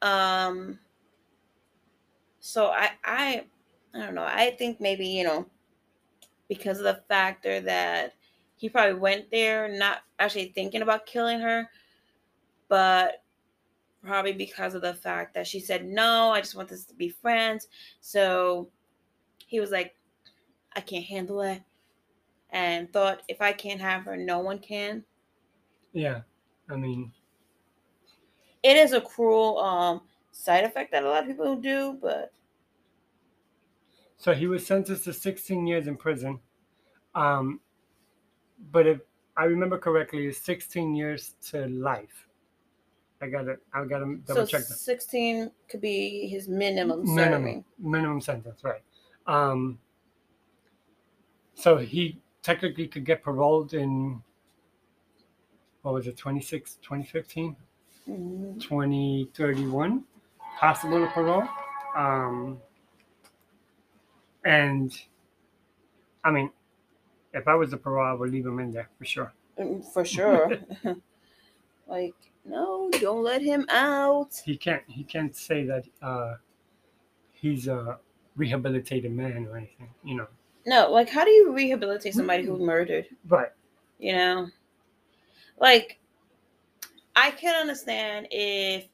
Um 0.01 0.79
so 2.39 2.67
I 2.67 2.91
I 3.03 3.45
I 3.93 3.99
don't 3.99 4.15
know. 4.15 4.25
I 4.25 4.51
think 4.51 4.79
maybe, 4.79 5.07
you 5.07 5.23
know, 5.23 5.49
because 6.49 6.79
of 6.79 6.85
the 6.85 7.03
factor 7.09 7.61
that 7.61 8.15
he 8.57 8.69
probably 8.69 8.99
went 8.99 9.31
there 9.31 9.69
not 9.69 10.03
actually 10.19 10.53
thinking 10.53 10.83
about 10.83 11.07
killing 11.07 11.41
her, 11.41 11.69
but 12.67 13.23
probably 14.03 14.33
because 14.33 14.75
of 14.75 14.81
the 14.83 14.93
fact 14.95 15.33
that 15.35 15.47
she 15.47 15.59
said 15.61 15.85
no, 15.85 16.31
I 16.31 16.41
just 16.41 16.55
want 16.55 16.69
this 16.69 16.85
to 16.85 16.95
be 16.95 17.09
friends. 17.09 17.67
So 18.01 18.71
he 19.47 19.59
was 19.61 19.71
like, 19.71 19.97
I 20.75 20.81
can't 20.81 21.05
handle 21.05 21.41
it. 21.41 21.63
And 22.51 22.91
thought 22.93 23.23
if 23.29 23.41
I 23.41 23.53
can't 23.53 23.81
have 23.81 24.05
her, 24.05 24.17
no 24.17 24.39
one 24.39 24.59
can. 24.59 25.05
yeah, 25.93 26.21
I 26.69 26.75
mean, 26.75 27.13
It 28.63 28.77
is 28.77 28.93
a 28.93 29.01
cruel 29.01 29.57
um 29.59 30.07
side 30.31 30.63
effect 30.63 30.91
that 30.91 31.03
a 31.03 31.09
lot 31.09 31.23
of 31.23 31.29
people 31.29 31.57
do, 31.57 31.93
but 32.01 32.33
So 34.19 34.33
he 34.33 34.47
was 34.47 34.67
sentenced 34.67 35.05
to 35.05 35.13
16 35.13 35.65
years 35.65 35.87
in 35.87 35.95
prison. 35.95 36.39
Um, 37.15 37.61
but 38.71 38.85
if 38.85 38.99
I 39.37 39.45
remember 39.45 39.77
correctly, 39.77 40.27
it's 40.27 40.37
16 40.39 40.93
years 40.93 41.35
to 41.49 41.67
life. 41.67 42.27
I 43.21 43.27
gotta, 43.27 43.57
I 43.73 43.85
gotta 43.85 44.17
double 44.25 44.41
so 44.41 44.45
check 44.45 44.67
that. 44.67 44.77
16 44.77 45.51
could 45.69 45.81
be 45.81 46.27
his 46.27 46.49
minimum 46.49 47.05
serving. 47.05 47.15
Minimum, 47.15 47.65
minimum 47.79 48.21
sentence, 48.21 48.61
right? 48.63 48.81
Um, 49.25 49.79
so 51.53 51.77
he 51.77 52.21
technically 52.43 52.87
could 52.87 53.05
get 53.05 53.23
paroled 53.23 53.73
in 53.73 54.21
what 55.81 55.93
was 55.93 56.07
it, 56.07 56.17
26, 56.17 56.75
2015, 56.81 57.55
Mhm. 58.07 58.59
2031, 58.59 60.03
possible 60.59 60.99
to 60.99 61.07
parole. 61.13 61.47
Um, 61.95 62.61
and 64.43 64.99
I 66.23 66.31
mean, 66.31 66.51
if 67.33 67.47
I 67.47 67.55
was 67.55 67.71
the 67.71 67.77
parole, 67.77 68.05
I 68.05 68.13
would 68.13 68.31
leave 68.31 68.45
him 68.45 68.59
in 68.59 68.71
there 68.71 68.89
for 68.97 69.05
sure. 69.05 69.33
Mm, 69.59 69.85
For 69.93 70.05
sure. 70.05 70.57
like, 71.87 72.15
no, 72.45 72.89
don't 72.99 73.23
let 73.23 73.41
him 73.41 73.65
out. 73.69 74.41
He 74.43 74.57
can't, 74.57 74.83
he 74.87 75.03
can't 75.03 75.35
say 75.35 75.65
that 75.65 75.85
uh, 76.01 76.35
he's 77.31 77.67
a 77.67 77.99
rehabilitated 78.35 79.11
man 79.11 79.47
or 79.47 79.57
anything, 79.57 79.89
you 80.03 80.15
know. 80.15 80.27
No, 80.65 80.91
like, 80.91 81.09
how 81.09 81.23
do 81.25 81.31
you 81.31 81.53
rehabilitate 81.53 82.13
somebody 82.13 82.43
who 82.45 82.57
murdered? 82.57 83.07
Right. 83.27 83.49
You 83.97 84.13
know? 84.13 84.47
Like, 85.57 85.99
I 87.15 87.31
can 87.31 87.55
understand 87.55 88.27
if 88.31 88.87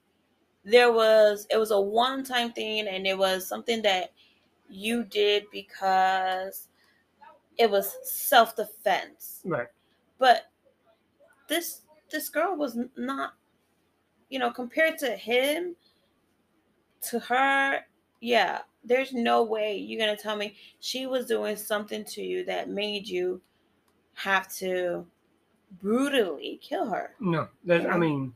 there 0.63 0.91
was, 0.91 1.47
it 1.49 1.57
was 1.57 1.71
a 1.71 1.79
one 1.79 2.23
time 2.23 2.51
thing 2.51 2.87
and 2.87 3.05
it 3.05 3.17
was 3.17 3.47
something 3.47 3.81
that 3.83 4.11
you 4.75 5.03
did 5.03 5.45
because 5.51 6.67
it 7.57 7.69
was 7.69 7.95
self 8.03 8.55
defense. 8.55 9.41
Right. 9.43 9.67
But 10.19 10.51
this, 11.47 11.81
this 12.11 12.29
girl 12.29 12.55
was 12.55 12.77
not, 12.95 13.33
you 14.29 14.39
know, 14.39 14.51
compared 14.51 14.97
to 14.99 15.11
him, 15.11 15.75
to 17.03 17.19
her, 17.19 17.79
yeah, 18.21 18.59
there's 18.83 19.13
no 19.13 19.43
way 19.43 19.77
you're 19.77 20.03
going 20.03 20.15
to 20.15 20.21
tell 20.21 20.35
me 20.35 20.55
she 20.79 21.05
was 21.05 21.25
doing 21.25 21.55
something 21.55 22.03
to 22.05 22.21
you 22.21 22.43
that 22.45 22.69
made 22.69 23.07
you 23.07 23.41
have 24.15 24.51
to 24.55 25.05
brutally 25.81 26.59
kill 26.61 26.89
her. 26.89 27.15
No, 27.19 27.47
that. 27.65 27.89
I 27.91 27.97
mean, 27.97 28.33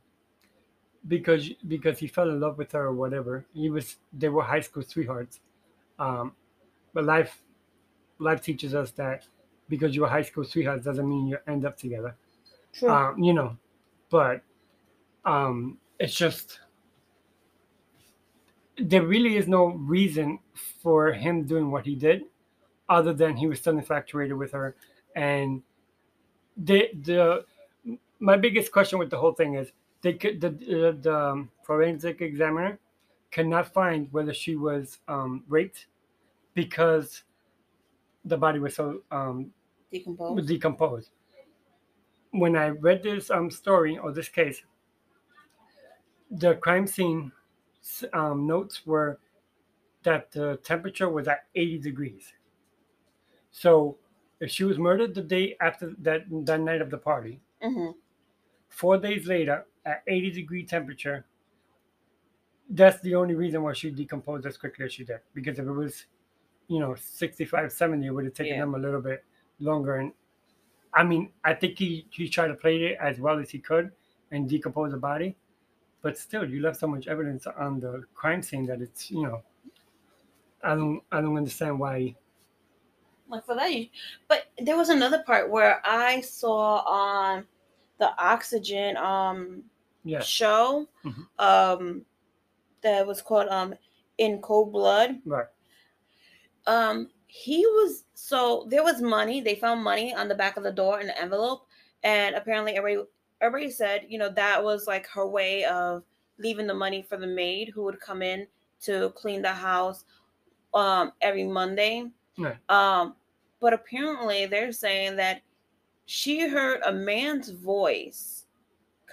because 1.08 1.50
because 1.67 1.98
he 2.00 2.08
fell 2.08 2.29
in 2.29 2.39
love 2.39 2.58
with 2.58 2.72
her 2.74 2.86
or 2.86 2.93
whatever. 2.93 3.46
He 3.53 3.69
was 3.69 3.98
they 4.13 4.29
were 4.29 4.43
high 4.43 4.60
school 4.60 4.84
sweethearts. 4.84 5.39
Um, 6.00 6.34
but 6.94 7.03
life 7.03 7.41
life 8.18 8.41
teaches 8.41 8.74
us 8.74 8.91
that 8.91 9.27
because 9.68 9.96
you're 9.96 10.08
high 10.08 10.24
school 10.24 10.44
sweethearts 10.44 10.84
doesn't 10.84 11.08
mean 11.08 11.27
you 11.27 11.38
end 11.48 11.65
up 11.65 11.77
together. 11.77 12.15
True. 12.74 12.89
Um, 12.89 13.22
you 13.22 13.34
know, 13.34 13.58
but 14.10 14.41
um, 15.25 15.77
it's 16.00 16.15
just 16.15 16.60
there 18.77 19.06
really 19.06 19.36
is 19.36 19.48
no 19.48 19.65
reason 19.65 20.39
for 20.82 21.12
him 21.12 21.44
doing 21.44 21.70
what 21.70 21.86
he 21.86 21.96
did, 21.96 22.24
other 22.88 23.13
than 23.13 23.36
he 23.36 23.48
was 23.48 23.60
still 23.60 23.77
infatuated 23.77 24.38
with 24.38 24.51
her, 24.51 24.75
and 25.15 25.62
the 26.58 26.89
the 27.03 27.46
my 28.20 28.38
biggest 28.38 28.72
question 28.72 29.00
with 29.00 29.10
the 29.10 29.18
whole 29.18 29.34
thing 29.34 29.56
is 29.56 29.72
they 30.01 30.13
could 30.13 30.39
the 30.41 30.50
the, 30.50 30.98
the 31.01 31.15
um, 31.15 31.50
forensic 31.63 32.22
examiner 32.22 32.79
cannot 33.31 33.74
find 33.74 34.12
whether 34.12 34.33
she 34.33 34.55
was 34.55 35.00
um, 35.07 35.43
raped 35.48 35.88
because 36.55 37.24
the 38.25 38.38
body 38.38 38.59
was 38.59 38.75
so 38.75 39.03
um, 39.12 39.53
Decomposed. 39.91 40.48
decomposed. 40.48 41.09
When 42.31 42.55
I 42.55 42.69
read 42.69 43.03
this 43.03 43.29
um, 43.29 43.51
story 43.51 43.98
or 44.00 44.12
this 44.12 44.29
case, 44.29 44.63
the 46.31 46.55
crime 46.55 46.88
scene 46.88 47.31
um, 48.13 48.48
notes 48.48 48.86
were 48.86 49.19
that 50.03 50.31
the 50.31 50.57
temperature 50.57 51.09
was 51.09 51.27
at 51.27 51.48
80 51.55 51.79
degrees. 51.79 52.33
So 53.51 53.98
if 54.39 54.50
she 54.51 54.63
was 54.63 54.77
murdered 54.79 55.13
the 55.13 55.21
day 55.21 55.55
after 55.59 55.93
that, 56.00 56.25
that 56.45 56.62
night 56.62 56.81
of 56.81 56.89
the 56.89 56.98
party, 56.98 57.41
hmm 57.62 57.91
four 58.69 58.98
days 58.98 59.27
later 59.27 59.65
at 59.86 60.03
80 60.07 60.31
degree 60.31 60.63
temperature, 60.65 61.25
that's 62.69 62.99
the 63.01 63.15
only 63.15 63.35
reason 63.35 63.63
why 63.63 63.73
she 63.73 63.91
decomposed 63.91 64.45
as 64.45 64.57
quickly 64.57 64.85
as 64.85 64.93
she 64.93 65.03
did. 65.03 65.19
Because 65.33 65.59
if 65.59 65.65
it 65.65 65.71
was, 65.71 66.05
you 66.67 66.79
know, 66.79 66.95
65, 66.95 67.71
70, 67.71 68.05
it 68.07 68.11
would 68.11 68.25
have 68.25 68.33
taken 68.33 68.53
Yeah. 68.55 68.61
them 68.61 68.75
a 68.75 68.79
little 68.79 69.01
bit 69.01 69.23
longer. 69.59 69.95
And 69.95 70.13
I 70.93 71.03
mean, 71.03 71.31
I 71.43 71.53
think 71.53 71.77
he, 71.77 72.07
he 72.11 72.29
tried 72.29 72.47
to 72.49 72.55
play 72.55 72.83
it 72.83 72.97
as 73.01 73.19
well 73.19 73.39
as 73.39 73.49
he 73.49 73.59
could 73.59 73.91
and 74.31 74.49
decompose 74.49 74.91
the 74.91 74.97
body. 74.97 75.35
But 76.01 76.17
still, 76.17 76.49
you 76.49 76.61
left 76.61 76.79
so 76.79 76.88
much 76.88 77.07
evidence 77.07 77.45
on 77.47 77.79
the 77.79 78.03
crime 78.13 78.41
scene 78.41 78.65
that 78.67 78.81
it's, 78.81 79.11
you 79.11 79.23
know, 79.23 79.43
I 80.63 80.75
don't, 80.75 81.01
I 81.11 81.21
don't 81.21 81.38
understand 81.38 81.79
why. 81.79 82.15
Like 83.27 83.45
for 83.45 83.55
that, 83.55 83.85
but 84.27 84.47
there 84.57 84.75
was 84.75 84.89
another 84.89 85.21
part 85.23 85.49
where 85.51 85.81
I 85.85 86.19
saw 86.21 86.79
on 86.79 87.45
the 87.99 88.11
Oxygen 88.23 88.97
um 88.97 89.63
Yeah, 90.03 90.19
show 90.21 90.88
Mhm. 91.05 91.27
um 91.38 92.05
that 92.81 93.05
was 93.05 93.21
called 93.21 93.48
um 93.50 93.74
In 94.17 94.41
Cold 94.41 94.71
Blood. 94.71 95.19
right. 95.25 95.45
Um, 96.67 97.09
he 97.27 97.65
was 97.65 98.03
so 98.13 98.67
there 98.69 98.83
was 98.83 99.01
money. 99.01 99.41
They 99.41 99.55
found 99.55 99.83
money 99.83 100.13
on 100.13 100.27
the 100.27 100.36
back 100.36 100.57
of 100.57 100.63
the 100.63 100.71
door 100.71 101.00
in 101.00 101.09
an 101.09 101.15
envelope, 101.19 101.65
and 102.03 102.36
apparently 102.36 102.75
everybody 102.75 103.07
everybody 103.41 103.71
said 103.71 104.05
you 104.09 104.19
know 104.19 104.29
that 104.29 104.63
was 104.63 104.88
like 104.88 105.07
her 105.07 105.27
way 105.27 105.63
of 105.65 106.03
leaving 106.38 106.67
the 106.67 106.74
money 106.74 107.01
for 107.01 107.17
the 107.17 107.27
maid 107.27 107.69
who 107.69 107.83
would 107.83 108.00
come 108.00 108.21
in 108.21 108.48
to 108.81 109.09
clean 109.15 109.41
the 109.41 109.51
house 109.51 110.05
um 110.74 111.12
every 111.21 111.45
Monday. 111.45 112.05
Right. 112.38 112.57
Um, 112.69 113.15
but 113.59 113.74
apparently 113.74 114.45
they're 114.45 114.71
saying 114.71 115.15
that 115.17 115.41
she 116.05 116.48
heard 116.48 116.81
a 116.86 116.91
man's 116.91 117.50
voice 117.50 118.45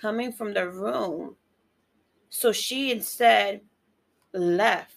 coming 0.01 0.33
from 0.33 0.55
the 0.55 0.71
room, 0.71 1.37
so 2.29 2.53
she 2.53 2.91
instead 2.93 3.61
left 4.33 4.93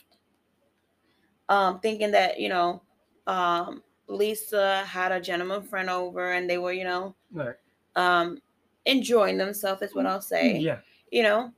um, 1.48 1.80
thinking 1.80 2.12
that 2.12 2.40
you 2.40 2.50
know 2.50 2.82
um, 3.28 3.84
Lisa 4.08 4.84
had 4.86 5.12
a 5.12 5.20
gentleman 5.22 5.62
friend 5.62 5.90
over 5.90 6.34
and 6.34 6.50
they 6.50 6.58
were 6.58 6.74
you 6.74 6.84
know 6.84 7.16
Right. 7.32 7.56
um, 7.96 8.40
enjoying 8.86 9.38
themselves 9.38 9.82
is 9.82 9.94
what 9.96 10.06
I'll 10.06 10.22
say 10.22 10.58
Yeah. 10.60 10.80
you 11.12 11.24
know 11.24 11.52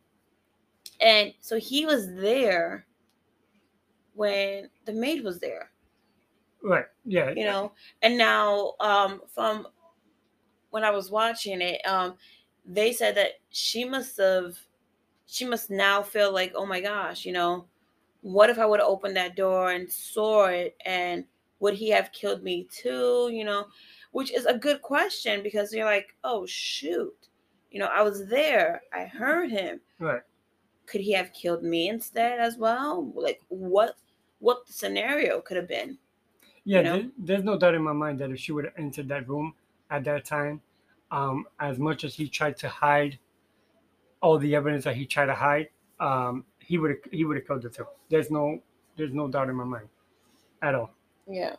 and 1.00 1.34
so 1.40 1.58
he 1.58 1.86
was 1.86 2.14
there 2.16 2.86
when 4.14 4.70
the 4.86 4.94
maid 4.94 5.24
was 5.24 5.40
there 5.40 5.72
Right. 6.64 6.86
Yeah. 7.06 7.32
you 7.32 7.44
know 7.46 7.72
and 8.02 8.18
now 8.18 8.74
um 8.80 9.22
from 9.34 9.68
when 10.70 10.84
i 10.84 10.92
was 10.92 11.10
watching 11.10 11.62
it 11.62 11.82
um 11.88 12.16
they 12.66 12.94
said 12.94 13.16
that 13.16 13.40
she 13.50 13.84
must 13.86 14.18
have 14.18 14.56
she 15.32 15.46
must 15.46 15.70
now 15.70 16.04
feel 16.04 16.32
like 16.34 16.52
oh 16.56 16.66
my 16.66 16.82
gosh 16.82 17.26
you 17.26 17.32
know 17.32 17.66
what 18.22 18.50
if 18.50 18.60
i 18.60 18.66
would 18.66 18.80
have 18.80 18.90
opened 18.90 19.16
that 19.16 19.36
door 19.36 19.72
and 19.72 19.90
saw 19.92 20.46
it 20.48 20.76
and 20.86 21.24
would 21.60 21.76
he 21.76 21.90
have 21.90 22.12
killed 22.12 22.42
me 22.42 22.68
too? 22.72 23.30
You 23.32 23.46
know 23.46 23.68
which 24.12 24.32
is 24.34 24.46
a 24.46 24.58
good 24.58 24.82
question 24.82 25.42
because 25.44 25.72
you're 25.74 25.86
like 25.86 26.16
oh 26.24 26.46
shoot. 26.48 27.30
You 27.72 27.80
know 27.80 27.86
i 27.86 28.02
was 28.02 28.28
there. 28.28 28.82
I 28.94 29.06
heard 29.06 29.52
him. 29.52 29.80
Right. 30.00 30.22
could 30.88 31.02
he 31.02 31.14
have 31.14 31.32
killed 31.34 31.64
me 31.64 31.88
instead 31.90 32.40
as 32.40 32.58
well? 32.58 33.12
Like 33.16 33.42
what 33.50 33.96
what 34.40 34.66
the 34.68 34.74
scenario 34.74 35.40
could 35.40 35.58
have 35.58 35.68
been 35.68 35.98
Yeah, 36.66 36.78
you 36.80 36.84
know? 36.84 36.98
there, 36.98 37.10
there's 37.20 37.44
no 37.44 37.58
doubt 37.58 37.76
in 37.76 37.84
my 37.84 37.94
mind 37.94 38.20
that 38.20 38.32
if 38.32 38.40
she 38.40 38.52
would 38.52 38.66
have 38.66 38.74
entered 38.78 39.08
that 39.10 39.30
room 39.30 39.54
at 39.92 40.04
that 40.06 40.26
time, 40.26 40.62
um, 41.12 41.46
as 41.60 41.78
much 41.78 42.04
as 42.04 42.16
he 42.16 42.28
tried 42.28 42.58
to 42.58 42.70
hide 42.70 43.20
all 44.22 44.38
the 44.38 44.56
evidence 44.56 44.84
that 44.86 44.96
he 44.96 45.06
tried 45.06 45.28
to 45.28 45.36
hide, 45.36 45.70
um, 46.00 46.46
he 46.60 46.78
would 46.78 46.92
have 46.92 47.00
he 47.12 47.26
would 47.26 47.38
have 47.38 47.48
killed 47.48 47.64
her 47.64 47.70
too. 47.70 47.88
There's 48.10 48.32
no 48.32 48.60
there's 48.96 49.14
no 49.14 49.28
doubt 49.28 49.50
in 49.50 49.56
my 49.56 49.64
mind 49.64 49.88
at 50.62 50.76
all. 50.76 50.92
Yeah. 51.28 51.56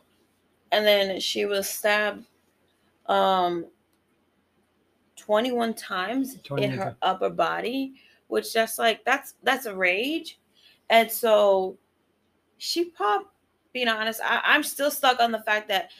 And 0.71 0.85
then 0.85 1.19
she 1.19 1.45
was 1.45 1.69
stabbed 1.69 2.25
um 3.07 3.65
21 5.17 5.73
times 5.73 6.37
21 6.43 6.63
in 6.63 6.77
her 6.77 6.85
times. 6.85 6.97
upper 7.01 7.29
body, 7.29 7.95
which 8.27 8.53
that's 8.53 8.79
like 8.79 9.03
that's 9.05 9.35
that's 9.43 9.65
a 9.65 9.75
rage. 9.75 10.39
And 10.89 11.11
so 11.11 11.77
she 12.57 12.85
popped 12.85 13.27
being 13.73 13.87
honest, 13.87 14.21
I, 14.23 14.41
I'm 14.45 14.63
still 14.63 14.91
stuck 14.91 15.19
on 15.19 15.31
the 15.31 15.41
fact 15.41 15.67
that 15.67 15.91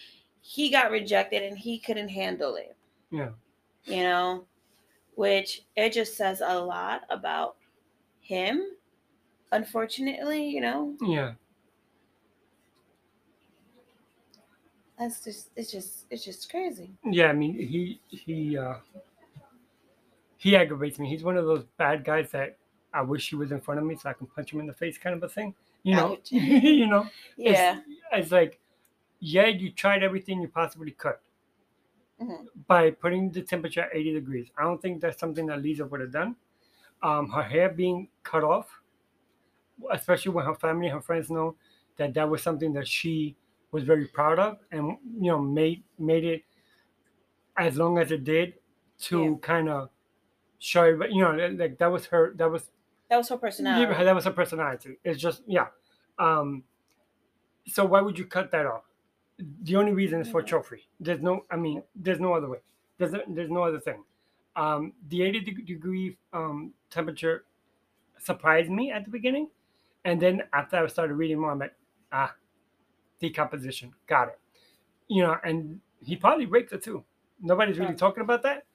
he 0.41 0.69
got 0.69 0.91
rejected 0.91 1.41
and 1.41 1.57
he 1.57 1.79
couldn't 1.79 2.09
handle 2.09 2.55
it. 2.55 2.75
Yeah. 3.11 3.29
You 3.85 4.03
know, 4.03 4.45
which 5.15 5.61
it 5.75 5.93
just 5.93 6.15
says 6.17 6.41
a 6.45 6.59
lot 6.59 7.01
about 7.09 7.55
him, 8.21 8.61
unfortunately, 9.51 10.45
you 10.47 10.61
know. 10.61 10.95
Yeah, 11.01 11.33
That's 14.97 15.23
just 15.23 15.49
it's 15.55 15.71
just 15.71 16.05
it's 16.09 16.23
just 16.23 16.49
crazy. 16.49 16.91
yeah. 17.03 17.27
I 17.27 17.33
mean, 17.33 17.53
he 17.55 17.99
he 18.07 18.57
uh, 18.57 18.75
he 20.37 20.55
aggravates 20.55 20.99
me. 20.99 21.09
He's 21.09 21.23
one 21.23 21.37
of 21.37 21.45
those 21.45 21.63
bad 21.77 22.03
guys 22.05 22.31
that 22.31 22.57
I 22.93 23.01
wish 23.01 23.29
he 23.29 23.35
was 23.35 23.51
in 23.51 23.59
front 23.59 23.79
of 23.79 23.85
me 23.85 23.95
so 23.95 24.09
I 24.09 24.13
can 24.13 24.27
punch 24.27 24.53
him 24.53 24.59
in 24.59 24.67
the 24.67 24.73
face, 24.73 24.97
kind 24.97 25.15
of 25.15 25.23
a 25.23 25.29
thing. 25.29 25.55
You 25.83 25.95
know, 25.95 26.17
you 26.29 26.87
know. 26.87 27.07
Yeah. 27.35 27.79
it's 28.11 28.31
like, 28.31 28.59
yeah, 29.19 29.47
you 29.47 29.71
tried 29.71 30.03
everything 30.03 30.41
you 30.41 30.47
possibly 30.47 30.91
could 30.91 31.15
Mhm. 32.23 32.47
by 32.67 32.91
putting 32.91 33.31
the 33.31 33.41
temperature 33.41 33.81
at 33.81 33.95
80 33.95 34.13
degrees. 34.13 34.51
I 34.57 34.63
don't 34.63 34.81
think 34.81 35.01
that's 35.01 35.19
something 35.19 35.45
that 35.47 35.61
Lisa 35.61 35.85
would 35.85 35.99
have 36.01 36.11
done. 36.11 36.35
Um, 37.01 37.29
her 37.29 37.43
hair 37.43 37.69
being 37.69 38.09
cut 38.23 38.43
off, 38.43 38.81
especially 39.91 40.31
when 40.31 40.45
her 40.45 40.55
family, 40.55 40.87
and 40.87 40.95
her 40.95 41.01
friends 41.01 41.29
know 41.29 41.55
that 41.97 42.13
that 42.13 42.29
was 42.29 42.41
something 42.41 42.73
that 42.73 42.87
she 42.87 43.35
was 43.71 43.83
very 43.83 44.07
proud 44.07 44.39
of, 44.39 44.59
and 44.71 44.97
you 45.19 45.31
know 45.31 45.39
made 45.39 45.83
made 45.97 46.23
it 46.23 46.43
as 47.57 47.77
long 47.77 47.97
as 47.97 48.11
it 48.11 48.23
did 48.23 48.59
to 48.99 49.23
Yeah. 49.23 49.35
kind 49.41 49.69
of 49.69 49.89
show 50.59 50.83
everybody, 50.83 51.13
you 51.15 51.21
know, 51.21 51.31
like 51.49 51.77
that 51.77 51.87
was 51.87 52.05
her, 52.07 52.33
that 52.35 52.49
was 52.49 52.71
That 53.09 53.17
was 53.17 53.29
her 53.29 53.37
personality. 53.37 53.91
yeah, 53.91 54.03
that 54.03 54.15
was 54.15 54.25
her 54.25 54.31
personality. 54.31 54.97
It's 55.03 55.19
just 55.19 55.43
yeah. 55.45 55.67
Um, 56.17 56.63
so 57.67 57.85
why 57.85 58.01
would 58.01 58.17
you 58.17 58.25
cut 58.25 58.51
that 58.51 58.65
off? 58.65 58.85
The 59.63 59.75
only 59.75 59.93
reason 59.93 60.21
is 60.21 60.29
for 60.29 60.41
Mhm. 60.43 60.47
trophy. 60.47 60.87
There's 60.99 61.21
no, 61.21 61.45
I 61.49 61.55
mean, 61.57 61.83
there's 61.95 62.19
no 62.19 62.33
other 62.33 62.49
way. 62.49 62.59
There's 62.97 63.11
no, 63.11 63.23
there's 63.27 63.49
no 63.49 63.63
other 63.63 63.79
thing. 63.79 64.03
Um, 64.55 64.93
the 65.09 65.23
80 65.23 65.39
deg- 65.41 65.65
degree 65.65 66.17
um, 66.33 66.73
temperature 66.89 67.45
surprised 68.19 68.69
me 68.71 68.91
at 68.91 69.03
the 69.05 69.11
beginning, 69.11 69.49
and 70.05 70.21
then 70.21 70.43
after 70.53 70.77
I 70.77 70.87
started 70.87 71.15
reading 71.15 71.39
more, 71.39 71.51
I'm 71.51 71.59
like, 71.59 71.75
ah, 72.11 72.35
decomposition, 73.19 73.93
got 74.07 74.29
it. 74.29 74.39
You 75.07 75.23
know, 75.23 75.37
and 75.43 75.81
he 76.01 76.15
probably 76.15 76.45
raped 76.45 76.71
her 76.71 76.77
too. 76.77 77.03
Nobody's 77.39 77.79
really 77.79 77.91
Right. 77.91 77.97
talking 77.97 78.21
about 78.23 78.43
that 78.43 78.65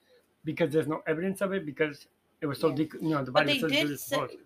because 0.43 0.71
there's 0.71 0.87
no 0.87 1.01
evidence 1.07 1.41
of 1.41 1.53
it 1.53 1.65
because 1.65 2.07
it 2.41 2.45
was 2.47 2.59
so, 2.59 2.69
Yeah. 2.69 2.75
dec- 2.75 3.01
you 3.01 3.09
know, 3.09 3.23
the 3.23 3.31
But 3.31 3.45
they 3.47 3.53
was 3.53 3.61
so 3.61 3.67
did 3.69 3.99
say, 3.99 4.39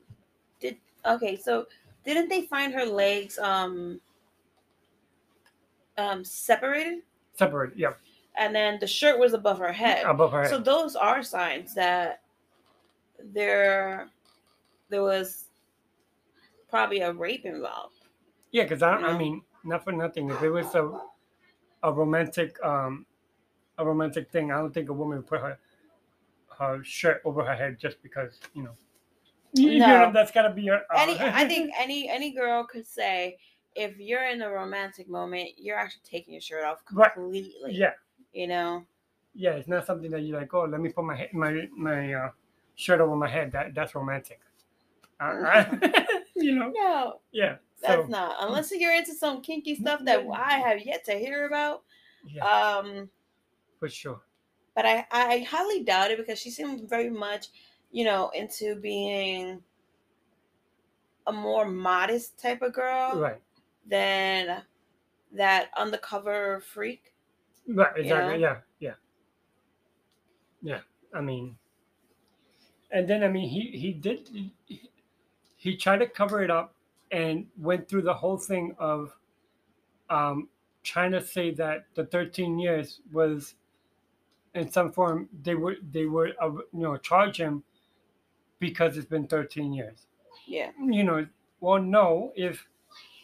did 0.59 0.77
okay. 1.05 1.35
So 1.35 1.67
didn't 2.05 2.29
they 2.29 2.43
find 2.43 2.73
her 2.73 2.85
legs 2.85 3.37
um 3.39 3.99
um 5.97 6.23
separated, 6.23 6.99
Separated, 7.33 7.77
yeah, 7.77 7.93
and 8.37 8.55
then 8.55 8.77
the 8.79 8.87
shirt 8.87 9.19
was 9.19 9.33
above 9.33 9.59
her 9.59 9.71
head? 9.71 10.05
above 10.05 10.31
her 10.31 10.41
head. 10.41 10.49
So 10.49 10.59
those 10.59 10.95
are 10.95 11.21
signs 11.23 11.73
that 11.75 12.21
there 13.33 14.09
there 14.89 15.03
was 15.03 15.45
probably 16.69 16.99
a 17.01 17.11
rape 17.13 17.45
involved. 17.45 17.95
Yeah, 18.51 18.63
because 18.63 18.81
I, 18.83 18.91
don't- 18.93 19.01
you 19.01 19.07
I 19.07 19.17
mean, 19.17 19.41
not 19.63 19.83
for 19.83 19.91
nothing. 19.91 20.29
If 20.29 20.41
it 20.43 20.49
was 20.49 20.73
a, 20.75 20.99
a 21.83 21.91
romantic, 21.91 22.57
um, 22.63 23.05
a 23.77 23.85
romantic 23.85 24.29
thing, 24.31 24.51
I 24.51 24.57
don't 24.57 24.73
think 24.73 24.89
a 24.89 24.93
woman 24.93 25.17
would 25.17 25.27
put 25.27 25.39
her, 25.41 25.57
her 26.59 26.83
shirt 26.83 27.21
over 27.25 27.43
her 27.43 27.55
head 27.55 27.77
just 27.79 28.01
because 28.03 28.39
you 28.53 28.63
know. 28.63 28.71
You, 29.55 29.77
No. 29.79 30.05
know, 30.07 30.11
that's 30.11 30.31
gotta 30.31 30.51
be 30.51 30.63
your. 30.63 30.81
oh. 30.91 30.95
any 30.97 31.19
I 31.19 31.47
think 31.47 31.71
any 31.79 32.09
any 32.09 32.31
girl 32.31 32.63
could 32.65 32.85
say 32.87 33.37
if 33.75 33.97
you're 33.99 34.25
in 34.25 34.41
a 34.41 34.49
romantic 34.51 35.09
moment, 35.09 35.51
you're 35.57 35.77
actually 35.77 36.03
taking 36.09 36.33
your 36.33 36.41
shirt 36.41 36.63
off 36.63 36.83
Right. 36.91 37.11
completely. 37.15 37.53
yeah, 37.65 37.93
You 38.33 38.47
know? 38.47 38.85
yeah. 39.33 39.51
It's 39.51 39.67
not 39.67 39.85
something 39.85 40.11
that 40.11 40.21
you're 40.21 40.39
like, 40.39 40.53
oh, 40.53 40.65
let 40.65 40.81
me 40.81 40.89
put 40.89 41.05
my 41.05 41.15
head, 41.15 41.33
my 41.33 41.67
my 41.75 42.13
uh, 42.13 42.31
shirt 42.75 43.01
over 43.01 43.15
my 43.15 43.27
head. 43.29 43.51
That 43.51 43.73
that's 43.75 43.95
romantic. 43.95 44.39
Uh, 45.19 45.65
you 46.35 46.55
know, 46.55 46.75
No, 46.75 47.21
yeah. 47.31 47.57
that's 47.81 48.07
So 48.07 48.07
not. 48.07 48.37
Unless 48.39 48.71
you're 48.71 48.95
into 48.95 49.13
some 49.13 49.41
kinky 49.41 49.75
stuff 49.75 50.03
that 50.05 50.25
I 50.33 50.59
have 50.59 50.81
yet 50.85 51.05
to 51.05 51.13
hear 51.13 51.45
about. 51.45 51.83
yeah, 52.23 52.43
Um 52.43 53.09
for 53.79 53.89
sure. 53.89 54.21
but 54.75 54.85
I, 54.85 55.05
I 55.11 55.39
highly 55.49 55.83
doubt 55.83 56.11
it 56.11 56.17
because 56.17 56.39
she 56.39 56.49
seemed 56.51 56.89
very 56.89 57.09
much, 57.09 57.47
you 57.91 58.05
know, 58.05 58.29
into 58.29 58.75
being 58.75 59.63
a 61.27 61.33
more 61.33 61.65
modest 61.65 62.37
type 62.39 62.61
of 62.61 62.73
girl 62.73 63.19
Right, 63.19 63.41
than 63.87 64.63
that 65.33 65.69
undercover 65.77 66.61
freak. 66.61 67.13
right. 67.67 67.95
you 67.97 68.03
Exactly. 68.03 68.33
know? 68.39 68.39
Yeah, 68.39 68.57
yeah, 68.79 68.95
yeah. 70.61 70.79
I 71.13 71.21
mean, 71.21 71.57
and 72.91 73.07
then 73.07 73.23
I 73.23 73.27
mean, 73.27 73.49
he 73.49 73.77
he 73.77 73.93
did 73.93 74.29
he, 74.65 74.89
he 75.57 75.75
tried 75.77 75.99
to 75.99 76.07
cover 76.07 76.43
it 76.43 76.51
up 76.51 76.75
and 77.11 77.47
went 77.57 77.87
through 77.87 78.01
the 78.03 78.13
whole 78.13 78.37
thing 78.37 78.75
of 78.79 79.13
um, 80.09 80.49
trying 80.83 81.11
to 81.11 81.21
say 81.25 81.51
that 81.51 81.85
the 81.95 82.05
13 82.05 82.59
years 82.59 83.01
was 83.11 83.55
in 84.55 84.71
some 84.71 84.91
form 84.91 85.29
they 85.43 85.55
were 85.55 85.75
they 85.91 86.05
were 86.05 86.31
uh, 86.41 86.49
you 86.51 86.63
know 86.73 86.97
charge 86.97 87.37
him 87.37 87.63
because 88.59 88.97
it's 88.97 89.07
been 89.07 89.27
13 89.27 89.73
years 89.73 90.07
Yeah. 90.47 90.71
you 90.79 91.03
know 91.03 91.27
well 91.59 91.81
no 91.81 92.33
if 92.35 92.67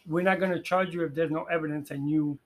we're 0.07 0.23
not 0.23 0.39
going 0.39 0.51
to 0.51 0.61
charge 0.61 0.93
you 0.93 1.03
if 1.03 1.13
there's 1.13 1.31
no 1.31 1.43
evidence 1.45 1.91
and 1.91 2.09
you 2.09 2.37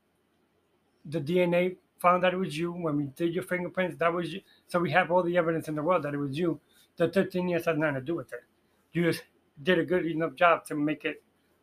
the 1.05 1.19
dna 1.19 1.75
found 1.99 2.23
that 2.23 2.33
it 2.33 2.37
was 2.37 2.57
you 2.57 2.71
when 2.71 2.97
we 2.97 3.03
did 3.15 3.33
your 3.33 3.43
fingerprints 3.43 3.97
that 3.97 4.11
was 4.11 4.33
you 4.33 4.41
so 4.67 4.79
we 4.79 4.91
have 4.91 5.11
all 5.11 5.23
the 5.23 5.37
evidence 5.37 5.67
in 5.67 5.75
the 5.75 5.83
world 5.83 6.03
that 6.03 6.13
it 6.13 6.17
was 6.17 6.37
you 6.37 6.59
the 6.97 7.07
13 7.07 7.49
years 7.49 7.65
has 7.65 7.77
nothing 7.77 7.95
to 7.95 8.01
do 8.01 8.15
with 8.15 8.31
it 8.33 8.43
you 8.91 9.03
just 9.03 9.23
did 9.63 9.79
a 9.79 9.85
good 9.85 10.05
enough 10.05 10.35
job 10.35 10.65
to 10.65 10.75
make 10.75 11.05
it 11.05 11.21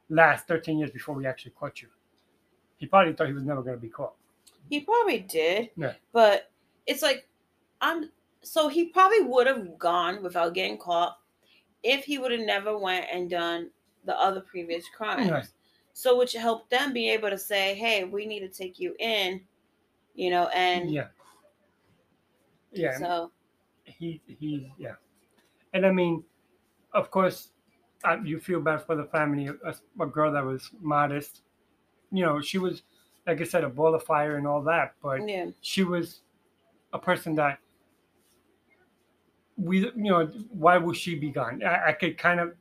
last 0.08 0.46
13 0.48 0.78
years 0.78 0.90
before 0.90 1.14
we 1.14 1.26
actually 1.26 1.52
caught 1.52 1.80
you 1.82 1.88
he 2.76 2.86
probably 2.86 3.12
thought 3.12 3.26
he 3.26 3.32
was 3.32 3.44
never 3.44 3.62
going 3.62 3.76
to 3.76 3.80
be 3.80 3.88
caught 3.88 4.14
He 4.68 4.80
probably 4.80 5.20
did. 5.20 5.70
Yeah. 5.76 5.94
But 6.12 6.50
it's 6.86 7.02
like 7.02 7.26
I'm 7.80 8.10
so 8.42 8.68
he 8.68 8.86
probably 8.86 9.20
would 9.22 9.46
have 9.46 9.78
gone 9.78 10.22
without 10.22 10.54
getting 10.54 10.78
caught 10.78 11.18
if 11.82 12.04
he 12.04 12.18
would 12.18 12.32
have 12.32 12.40
never 12.40 12.76
went 12.78 13.06
and 13.12 13.28
done 13.28 13.70
the 14.04 14.18
other 14.18 14.40
previous 14.40 14.84
crimes. 14.96 15.30
Right. 15.30 15.46
So 16.00 16.16
which 16.16 16.32
helped 16.32 16.70
them 16.70 16.94
be 16.94 17.10
able 17.10 17.28
to 17.28 17.36
say, 17.36 17.74
Hey, 17.74 18.04
we 18.04 18.24
need 18.24 18.40
to 18.40 18.48
take 18.48 18.78
you 18.80 18.94
in, 18.98 19.42
you 20.14 20.30
know, 20.30 20.48
and 20.48 20.90
yeah. 20.90 21.08
Yeah 22.72 22.98
so 22.98 23.30
he 23.84 24.20
he 24.26 24.72
yeah. 24.78 24.94
And 25.74 25.84
i 25.84 25.92
mean 25.92 26.24
of 26.94 27.10
course 27.10 27.50
uh, 28.04 28.16
you 28.24 28.40
feel 28.40 28.60
bad 28.60 28.86
for 28.86 28.96
the 28.96 29.04
family 29.04 29.48
a, 29.48 29.74
a 30.00 30.06
girl 30.06 30.32
that 30.32 30.44
was 30.44 30.70
modest. 30.80 31.42
You 32.12 32.24
know 32.24 32.40
she 32.40 32.58
was 32.58 32.82
like 33.26 33.40
i 33.40 33.44
said 33.44 33.64
a 33.64 33.68
ball 33.68 33.94
of 33.94 34.02
fire 34.02 34.36
and 34.36 34.46
all 34.46 34.62
that 34.62 34.94
but 35.02 35.28
yeah. 35.28 35.50
she 35.60 35.84
was 35.84 36.22
a 36.92 36.98
person 36.98 37.34
that 37.34 37.58
we 39.56 39.80
you 39.80 39.92
know 39.96 40.26
why 40.50 40.78
would 40.78 40.96
she 40.96 41.14
be 41.14 41.30
gone? 41.30 41.62
I, 41.62 41.88
I 41.88 41.92
could 41.92 42.16
kind 42.16 42.40
of 42.40 42.54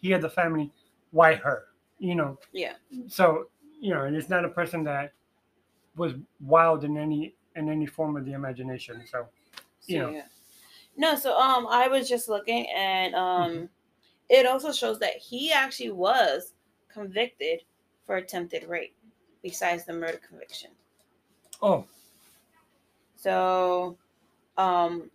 hear 0.00 0.18
the 0.18 0.28
family 0.28 0.72
why 1.12 1.34
her 1.34 1.69
you 2.00 2.14
know 2.16 2.38
Yeah. 2.52 2.74
so 3.08 3.48
you 3.80 3.94
know 3.94 4.02
and 4.04 4.16
it's 4.16 4.28
not 4.28 4.44
a 4.44 4.48
person 4.48 4.82
that 4.84 5.12
was 5.96 6.14
wild 6.40 6.84
in 6.84 6.96
any 6.96 7.34
in 7.56 7.68
any 7.68 7.86
form 7.86 8.16
of 8.16 8.24
the 8.24 8.32
imagination 8.32 9.06
so 9.06 9.28
So, 9.80 9.92
you 9.92 9.98
know. 10.00 10.10
yeah. 10.10 10.26
No, 10.96 11.14
so 11.14 11.38
um 11.38 11.66
I 11.68 11.88
was 11.88 12.08
just 12.08 12.28
looking 12.28 12.66
and 12.70 13.14
um 13.14 13.50
Mm-hmm. 13.52 13.64
it 14.28 14.46
also 14.46 14.72
shows 14.72 14.98
that 15.00 15.16
he 15.16 15.52
actually 15.52 15.90
was 15.90 16.54
convicted 16.92 17.62
for 18.06 18.16
attempted 18.16 18.64
rape 18.64 18.96
besides 19.42 19.84
the 19.84 19.92
murder 19.92 20.18
conviction. 20.26 20.70
oh 21.62 21.86
So 23.16 23.98
um 24.56 25.10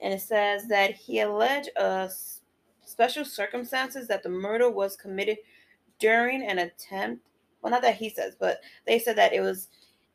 and 0.00 0.14
it 0.14 0.20
says 0.20 0.66
that 0.68 0.92
he 0.94 1.20
alleged 1.20 1.70
uh 1.76 2.08
special 2.84 3.24
circumstances 3.24 4.08
that 4.08 4.22
the 4.22 4.28
murder 4.28 4.70
was 4.70 4.96
committed 4.96 5.38
during 6.02 6.42
an 6.44 6.58
attempt. 6.58 7.24
Well 7.62 7.70
not 7.70 7.82
that 7.82 7.96
he 7.96 8.08
says 8.10 8.34
but 8.38 8.60
they 8.86 8.98
said 8.98 9.16
that 9.16 9.32
it 9.32 9.40
was 9.40 9.68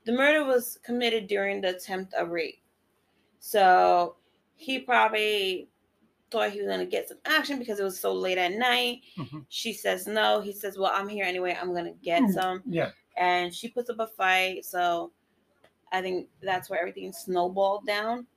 the 0.05 0.11
murder 0.11 0.43
was 0.45 0.79
committed 0.83 1.27
during 1.27 1.61
the 1.61 1.75
attempt 1.75 2.13
of 2.13 2.29
rape. 2.29 2.59
So 3.39 4.15
he 4.55 4.79
probably 4.79 5.69
thought 6.31 6.51
he 6.51 6.59
was 6.59 6.67
going 6.67 6.79
to 6.79 6.85
get 6.85 7.07
some 7.07 7.17
action 7.25 7.57
because 7.59 7.79
it 7.79 7.83
was 7.83 7.99
so 7.99 8.13
late 8.13 8.37
at 8.37 8.51
night. 8.53 9.01
Mhm. 9.17 9.45
she 9.49 9.71
says 9.73 10.07
no. 10.07 10.41
He 10.41 10.51
says 10.51 10.77
well 10.77 10.91
i'm 10.93 11.07
here 11.07 11.25
anyway. 11.25 11.57
I'm 11.59 11.71
going 11.73 11.85
to 11.85 11.97
get 12.03 12.21
Mm. 12.23 12.33
some. 12.33 12.63
Yeah. 12.65 12.91
And 13.17 13.53
she 13.55 13.69
puts 13.69 13.89
up 13.89 13.99
a 13.99 14.07
fight. 14.07 14.65
So 14.65 15.11
i 15.93 16.01
think 16.01 16.27
that's 16.41 16.69
where 16.69 16.79
everything 16.79 17.13
snowballed 17.13 17.85
down. 17.87 18.27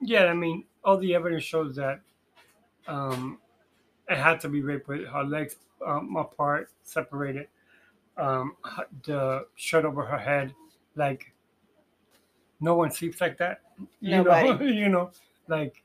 Yeah, 0.00 0.24
I 0.26 0.34
mean, 0.34 0.64
all 0.84 0.98
the 0.98 1.14
evidence 1.14 1.42
shows 1.42 1.74
that 1.76 2.00
um, 2.86 3.38
it 4.08 4.16
had 4.16 4.40
to 4.40 4.48
be 4.48 4.60
rape 4.62 4.86
with 4.88 5.06
her 5.08 5.24
legs 5.24 5.56
um, 5.84 6.16
apart, 6.16 6.70
separated, 6.82 7.48
um, 8.16 8.56
the 9.04 9.46
shirt 9.56 9.84
over 9.84 10.04
her 10.04 10.18
head. 10.18 10.54
Like, 10.96 11.32
no 12.60 12.74
one 12.74 12.90
sleeps 12.90 13.20
like 13.20 13.38
that. 13.38 13.60
You 14.00 14.22
know, 14.24 14.60
you 14.60 14.88
know, 14.88 15.10
like 15.46 15.82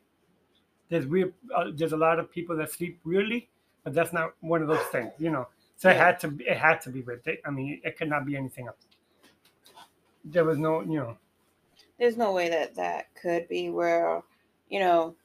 there's 0.90 1.06
weird. 1.06 1.34
Uh, 1.56 1.72
there's 1.74 1.94
a 1.94 1.98
lot 1.98 2.20
of 2.20 2.32
people 2.32 2.56
that 2.58 2.72
sleep 2.72 3.00
weirdly, 3.04 3.50
but 3.84 3.94
that's 3.94 4.14
not 4.14 4.34
one 4.42 4.62
of 4.62 4.68
those 4.68 4.86
things. 4.92 5.12
You 5.20 5.30
know, 5.32 5.48
so 5.78 5.90
it 5.90 5.98
had 5.98 6.20
to. 6.22 6.28
Be, 6.30 6.46
it 6.46 6.58
had 6.58 6.82
to 6.82 6.90
be 6.90 7.02
rape. 7.02 7.24
They- 7.24 7.42
I 7.46 7.52
mean, 7.52 7.82
it 7.84 7.98
could 7.98 8.10
not 8.10 8.26
be 8.26 8.36
anything 8.36 8.68
else. 8.68 8.78
There 10.26 10.46
was 10.46 10.58
no, 10.58 10.82
you 10.82 10.96
know, 11.00 11.18
there's 12.00 12.18
no 12.18 12.32
way 12.32 12.50
that 12.50 12.76
that 12.76 13.14
could 13.16 13.48
be 13.48 13.70
where 13.70 14.22
you 14.70 14.80
know 14.80 15.16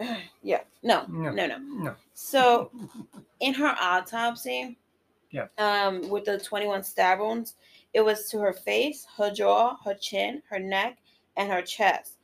yeah 0.42 0.62
no 0.82 1.06
No. 1.08 1.30
no 1.30 1.46
no 1.46 1.58
no. 1.58 1.94
so 2.14 2.70
in 3.40 3.54
her 3.54 3.74
autopsy 3.80 4.76
Yeah. 5.30 5.46
um 5.58 6.08
with 6.10 6.24
the 6.24 6.38
21 6.38 6.82
stab 6.82 7.20
wounds 7.20 7.54
it 7.92 8.00
was 8.00 8.28
to 8.30 8.38
her 8.40 8.52
face 8.52 9.06
her 9.16 9.30
jaw 9.30 9.76
her 9.84 9.94
chin 9.94 10.42
her 10.50 10.58
neck 10.58 10.98
and 11.36 11.50
her 11.50 11.62
chest 11.62 12.18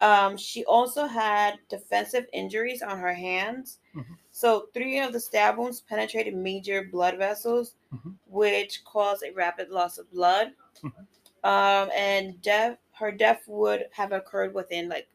um 0.00 0.36
she 0.36 0.64
also 0.66 1.06
had 1.06 1.58
defensive 1.68 2.26
injuries 2.32 2.82
on 2.82 2.98
her 2.98 3.14
hands 3.14 3.78
Mhm. 3.94 4.16
so 4.30 4.68
three 4.74 5.00
of 5.00 5.12
the 5.12 5.20
stab 5.20 5.56
wounds 5.56 5.80
penetrated 5.80 6.34
major 6.34 6.84
blood 6.84 7.16
vessels 7.16 7.76
Mhm. 7.94 8.14
which 8.26 8.84
caused 8.84 9.22
a 9.24 9.32
rapid 9.32 9.70
loss 9.70 9.96
of 9.98 10.10
blood 10.12 10.52
Mhm. 10.82 11.06
um 11.44 11.90
and 11.94 12.40
death 12.42 12.78
her 12.92 13.10
death 13.10 13.42
would 13.46 13.86
have 13.92 14.12
occurred 14.12 14.52
within 14.54 14.88
like 14.90 15.08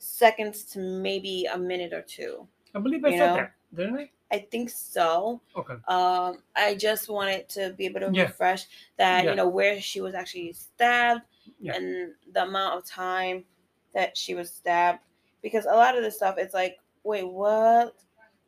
seconds 0.00 0.64
to 0.64 0.78
maybe 0.80 1.46
a 1.46 1.58
minute 1.58 1.92
or 1.92 2.02
two 2.02 2.48
I 2.74 2.78
believe 2.80 3.04
I 3.04 3.10
said 3.10 3.18
know? 3.26 3.34
that, 3.36 3.52
didn't 3.74 3.98
I? 3.98 4.10
i 4.32 4.38
think 4.50 4.70
so 4.70 5.40
Okay. 5.56 5.74
um 5.88 6.42
i 6.56 6.74
just 6.74 7.08
wanted 7.08 7.48
to 7.50 7.74
be 7.76 7.84
able 7.86 8.00
to 8.00 8.10
Yeah. 8.12 8.24
refresh 8.26 8.66
that 8.96 9.24
Yeah. 9.24 9.30
you 9.30 9.36
know 9.36 9.48
where 9.48 9.80
she 9.80 10.00
was 10.00 10.14
actually 10.14 10.52
stabbed 10.52 11.22
Yeah. 11.58 11.74
and 11.76 12.14
the 12.32 12.44
amount 12.44 12.78
of 12.78 12.84
time 12.86 13.44
that 13.92 14.16
she 14.16 14.34
was 14.34 14.50
stabbed 14.52 15.00
because 15.42 15.64
a 15.66 15.74
lot 15.74 15.96
of 15.96 16.02
this 16.04 16.16
stuff 16.16 16.36
it's 16.38 16.54
like 16.54 16.78
wait 17.02 17.26
what 17.28 17.94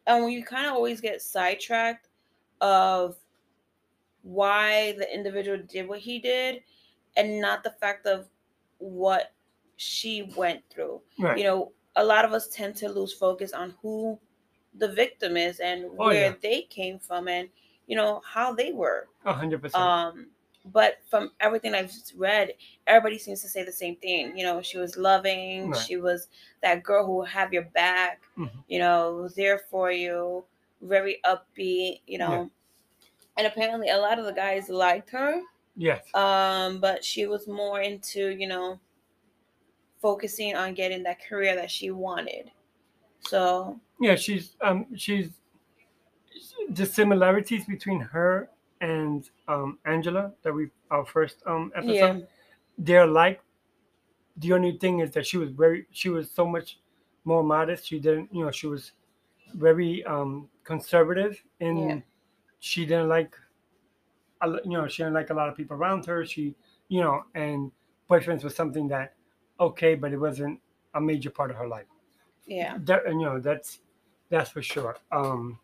and 0.06 0.32
you 0.32 0.44
kind 0.44 0.66
of 0.66 0.74
always 0.74 1.00
get 1.00 1.20
sidetracked 1.20 2.08
of 2.60 3.16
why 4.22 4.92
the 4.92 5.12
individual 5.12 5.58
did 5.58 5.88
what 5.88 5.98
he 5.98 6.18
did 6.20 6.62
and 7.16 7.40
not 7.40 7.62
the 7.64 7.70
fact 7.70 8.06
of 8.06 8.28
what 8.78 9.32
she 9.82 10.22
went 10.36 10.62
through 10.70 11.00
Right. 11.18 11.36
you 11.38 11.44
know 11.44 11.72
a 11.96 12.04
lot 12.04 12.24
of 12.24 12.32
us 12.32 12.48
tend 12.48 12.76
to 12.76 12.88
lose 12.88 13.12
focus 13.12 13.52
on 13.52 13.74
who 13.82 14.18
the 14.78 14.88
victim 14.88 15.36
is 15.36 15.58
and 15.60 15.84
Oh, 15.98 16.06
where 16.06 16.30
yeah. 16.30 16.34
they 16.40 16.62
came 16.62 16.98
from 16.98 17.28
and 17.28 17.48
you 17.86 17.96
know 17.96 18.22
how 18.24 18.52
they 18.54 18.72
were 18.72 19.08
A 19.24 19.32
hundred 19.32 19.60
percent. 19.62 19.82
um 19.82 20.26
but 20.78 20.98
from 21.10 21.32
everything 21.40 21.74
i've 21.74 21.92
read 22.16 22.52
everybody 22.86 23.18
seems 23.18 23.42
to 23.42 23.48
say 23.48 23.64
the 23.64 23.72
same 23.72 23.96
thing 23.96 24.36
you 24.38 24.44
know 24.44 24.62
she 24.62 24.78
was 24.78 24.96
loving 24.96 25.70
Right. 25.70 25.80
she 25.84 25.96
was 25.96 26.28
that 26.62 26.84
girl 26.84 27.04
who 27.04 27.22
have 27.22 27.52
your 27.52 27.64
back 27.82 28.22
Mhm. 28.38 28.50
you 28.68 28.78
know 28.78 29.28
there 29.36 29.58
for 29.70 29.90
you 29.90 30.44
very 30.80 31.16
upbeat 31.32 32.00
you 32.06 32.18
know 32.18 32.30
Yeah. 32.32 32.46
and 33.38 33.46
apparently 33.48 33.88
a 33.90 33.98
lot 33.98 34.18
of 34.20 34.24
the 34.26 34.32
guys 34.32 34.68
liked 34.68 35.10
her 35.10 35.42
Yes. 35.76 36.02
um 36.14 36.80
but 36.80 37.04
she 37.04 37.26
was 37.26 37.48
more 37.48 37.80
into 37.80 38.22
you 38.42 38.46
know 38.46 38.78
focusing 40.02 40.56
on 40.56 40.74
getting 40.74 41.04
that 41.04 41.24
career 41.24 41.56
that 41.56 41.70
she 41.70 41.92
wanted 41.92 42.52
So 43.20 43.80
Yeah, 44.00 44.16
she's 44.16 44.56
um 44.60 44.94
she's 44.96 45.40
the 46.70 46.86
similarities 46.86 47.66
between 47.66 48.00
her 48.00 48.50
and 48.80 49.30
um 49.48 49.78
Angela 49.84 50.32
that 50.42 50.52
we 50.52 50.70
our 50.90 51.04
first 51.04 51.42
um 51.46 51.72
episode. 51.74 52.10
yeah, 52.16 52.18
They're 52.78 53.06
like 53.06 53.42
the 54.36 54.52
only 54.52 54.78
thing 54.78 55.00
is 55.00 55.12
that 55.12 55.26
she 55.26 55.38
was 55.38 55.50
very 55.50 55.86
she 55.92 56.08
was 56.10 56.30
so 56.30 56.46
much 56.46 56.80
more 57.24 57.42
modest. 57.44 57.86
She 57.86 58.00
didn't 58.00 58.34
you 58.34 58.44
know 58.44 58.50
she 58.50 58.68
was 58.68 58.92
very 59.54 60.04
um 60.04 60.50
conservative 60.64 61.42
and 61.60 61.78
Yeah. 61.78 62.00
she 62.60 62.86
didn't 62.86 63.08
like 63.08 63.36
you 64.64 64.70
know 64.72 64.88
she 64.88 65.02
didn't 65.02 65.14
like 65.14 65.30
a 65.30 65.34
lot 65.34 65.48
of 65.48 65.56
people 65.56 65.76
around 65.76 66.04
her. 66.06 66.24
She 66.26 66.54
you 66.88 67.00
know 67.00 67.24
and 67.34 67.70
boyfriends 68.10 68.44
was 68.44 68.54
something 68.54 68.88
that 68.88 69.14
okay, 69.60 69.94
but 69.94 70.12
it 70.12 70.18
wasn't 70.18 70.60
a 70.94 71.00
major 71.00 71.30
part 71.30 71.50
of 71.50 71.56
her 71.56 71.68
life. 71.68 71.86
Yeah, 72.46 72.78
that 72.84 73.06
you 73.08 73.20
know 73.22 73.38
that's 73.40 73.80
that's 74.28 74.50
for 74.50 74.62
sure. 74.62 74.96
Um 75.10 75.58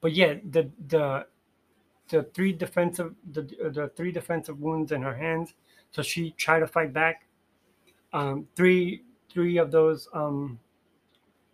but 0.00 0.12
yeah 0.12 0.34
the 0.50 0.70
the 0.88 1.26
the 2.08 2.24
three 2.34 2.52
defensive 2.52 3.14
the 3.32 3.42
the 3.42 3.90
three 3.96 4.12
defensive 4.12 4.60
wounds 4.60 4.92
in 4.92 5.02
her 5.02 5.14
hands. 5.14 5.54
So 5.90 6.02
she 6.02 6.32
tried 6.32 6.60
to 6.60 6.66
fight 6.66 6.92
back. 6.92 7.26
Um 8.12 8.48
three 8.56 9.04
three 9.30 9.56
of 9.58 9.70
those 9.70 10.08
um 10.12 10.58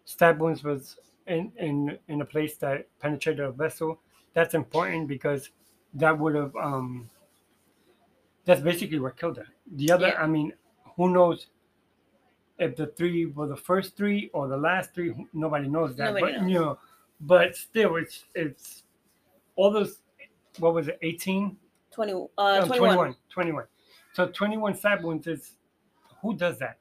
stab 0.04 0.40
wounds 0.40 0.64
was 0.64 0.96
in 1.26 1.52
in 1.57 1.98
in 2.09 2.20
a 2.22 2.24
place 2.24 2.57
that 2.59 2.87
penetrated 3.00 3.44
a 3.44 3.52
vessel. 3.52 4.00
That's 4.35 4.54
important 4.54 5.09
because 5.09 5.50
that 5.94 6.18
would 6.18 6.35
have 6.35 6.54
um 6.57 7.11
that's 8.44 8.61
basically 8.62 8.98
what 8.98 9.16
killed 9.16 9.37
her. 9.37 9.46
The 9.76 9.90
other 9.92 10.09
Yeah. 10.09 10.22
i 10.22 10.26
mean 10.26 10.52
who 10.99 11.09
knows 11.11 11.47
if 12.59 12.77
the 12.77 12.89
three 12.89 13.25
were 13.25 13.47
the 13.47 13.57
first 13.57 13.97
three 13.97 14.29
or 14.35 14.49
the 14.49 14.57
last 14.57 14.93
three 14.95 15.15
nobody 15.33 15.69
knows 15.69 15.97
that 15.97 16.13
Nobody 16.13 16.33
but 16.35 16.43
knows. 16.43 16.51
you 16.51 16.59
know 16.59 16.79
but 17.23 17.57
still 17.57 17.97
it's 17.97 18.25
it's 18.35 18.83
all 19.57 19.71
those 19.71 20.01
what 20.59 20.75
was 20.75 20.89
it 20.89 20.99
18 21.03 21.57
twenty, 21.91 22.13
uh, 22.13 22.61
No, 22.61 22.67
21. 22.67 23.15
21 23.31 23.65
so 24.13 24.27
21 24.29 24.75
stab 24.75 25.03
wounds 25.05 25.27
is 25.27 25.53
who 26.21 26.37
does 26.37 26.59
that 26.59 26.79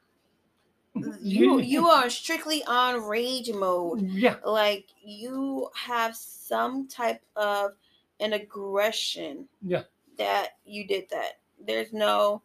You 1.22 1.60
you 1.74 1.88
are 1.88 2.10
strictly 2.10 2.64
on 2.66 3.04
rage 3.04 3.52
mode. 3.52 4.02
yeah 4.02 4.36
Like 4.44 4.88
you 5.04 5.70
have 5.76 6.16
some 6.16 6.88
type 6.88 7.22
of 7.36 7.72
an 8.20 8.34
aggression 8.34 9.48
yeah 9.62 9.84
that 10.18 10.58
you 10.66 10.88
did 10.88 11.08
that. 11.12 11.34
There's 11.64 11.94
no, 11.94 12.42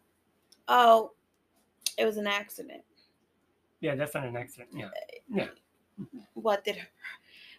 oh, 0.67 1.11
it 1.97 2.05
was 2.05 2.17
an 2.17 2.27
accident. 2.27 2.83
yeah 3.81 3.95
that's 3.95 4.13
not 4.13 4.25
an 4.25 4.35
accident 4.35 4.69
yeah 4.75 4.85
uh, 4.87 4.89
yeah 5.29 5.47
What 6.33 6.63
did? 6.63 6.77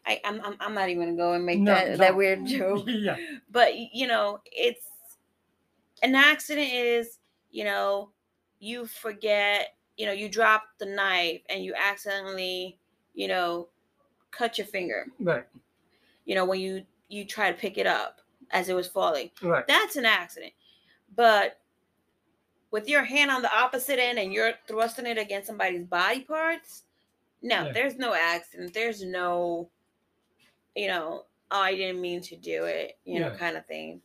I 0.06 0.20
I'm 0.24 0.40
I'm, 0.42 0.56
I'm 0.60 0.74
not 0.74 0.88
even 0.88 1.04
gonna 1.04 1.16
go 1.16 1.32
and 1.34 1.46
make 1.46 1.60
No, 1.60 1.74
that 1.74 1.90
no. 1.90 1.96
that 1.98 2.16
weird 2.16 2.44
joke. 2.56 2.84
yeah 2.86 3.16
but 3.50 3.72
you 3.76 4.06
know 4.06 4.40
it's 4.52 4.86
an 6.02 6.14
accident 6.14 6.72
is 6.72 7.18
you 7.50 7.64
know 7.64 8.10
you 8.58 8.86
forget 8.86 9.74
you 9.96 10.06
know 10.06 10.12
you 10.12 10.28
drop 10.28 10.64
the 10.78 10.86
knife 10.86 11.40
and 11.48 11.64
you 11.64 11.74
accidentally 11.74 12.78
you 13.14 13.28
know 13.28 13.68
cut 14.30 14.58
your 14.58 14.66
finger 14.66 15.06
right 15.20 15.44
you 16.24 16.34
know 16.34 16.44
when 16.44 16.58
you 16.60 16.84
you 17.08 17.24
try 17.24 17.50
to 17.52 17.56
pick 17.56 17.78
it 17.78 17.86
up 17.86 18.20
as 18.50 18.68
it 18.68 18.74
was 18.74 18.88
falling 18.88 19.30
right 19.42 19.66
that's 19.68 19.96
an 19.96 20.04
accident 20.04 20.52
but 21.14 21.60
with 22.74 22.88
your 22.88 23.04
hand 23.04 23.30
on 23.30 23.40
the 23.40 23.56
opposite 23.56 24.00
end 24.00 24.18
and 24.18 24.32
you're 24.32 24.52
thrusting 24.66 25.06
it 25.06 25.16
against 25.16 25.46
somebody's 25.46 25.84
body 25.86 26.22
parts 26.22 26.82
no 27.40 27.58
Yeah. 27.66 27.72
there's 27.72 27.96
no 27.96 28.14
accident 28.14 28.74
there's 28.74 29.00
no 29.04 29.70
you 30.74 30.88
know 30.88 31.24
oh 31.52 31.60
i 31.60 31.72
didn't 31.76 32.00
mean 32.00 32.20
to 32.22 32.36
do 32.36 32.64
it 32.64 32.98
you 33.04 33.20
know 33.20 33.30
kind 33.30 33.56
of 33.56 33.64
thing 33.66 34.00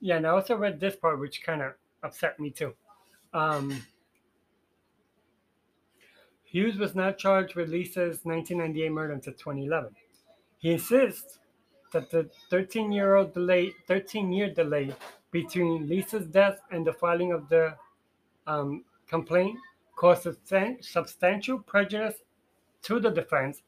Yeah, 0.00 0.16
and 0.18 0.26
I 0.26 0.30
also 0.30 0.54
read 0.64 0.78
this 0.78 0.96
part, 0.96 1.18
which 1.18 1.42
kind 1.42 1.62
of 1.62 1.72
upset 2.02 2.38
me 2.38 2.50
too. 2.50 2.74
Um, 3.32 3.66
Hughes 6.44 6.76
was 6.76 6.94
not 6.94 7.16
charged 7.16 7.54
with 7.54 7.70
Lisa's 7.70 8.20
1998 8.24 8.92
murder 8.92 9.14
until 9.14 9.32
2011. 9.32 9.96
He 10.58 10.72
insists 10.72 11.38
that 11.94 12.10
the 12.10 12.28
13-year-old 12.52 13.32
delay, 13.32 13.72
13-year 13.88 14.50
delay 14.52 14.92
between 15.34 15.88
Lisa's 15.88 16.26
death 16.26 16.60
and 16.70 16.86
the 16.86 16.92
filing 16.92 17.32
of 17.32 17.48
the 17.48 17.74
um, 18.46 18.84
complaint 19.08 19.58
caused 19.96 20.28
substantial 20.80 21.58
prejudice 21.58 22.14
to 22.82 23.00
the 23.00 23.10
defense 23.10 23.60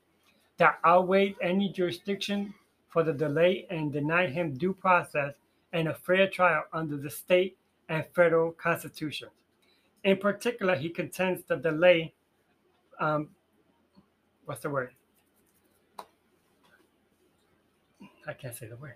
that 0.59 0.79
outweighed 0.87 1.35
any 1.42 1.68
jurisdiction 1.72 2.55
for 2.88 3.02
the 3.02 3.12
delay 3.12 3.66
and 3.68 3.92
denied 3.92 4.31
him 4.31 4.57
due 4.57 4.72
process 4.72 5.35
and 5.72 5.88
a 5.88 5.94
fair 5.94 6.29
trial 6.29 6.62
under 6.72 6.96
the 6.96 7.11
state 7.11 7.57
and 7.88 8.05
federal 8.14 8.52
constitutions. 8.52 9.33
In 10.05 10.18
particular, 10.18 10.76
he 10.76 10.88
contends 10.88 11.42
the 11.48 11.57
delay, 11.57 12.14
um, 13.00 13.31
what's 14.44 14.61
the 14.61 14.70
word? 14.70 14.92
I 18.24 18.35
can't 18.35 18.55
say 18.55 18.68
the 18.68 18.76
word. 18.76 18.94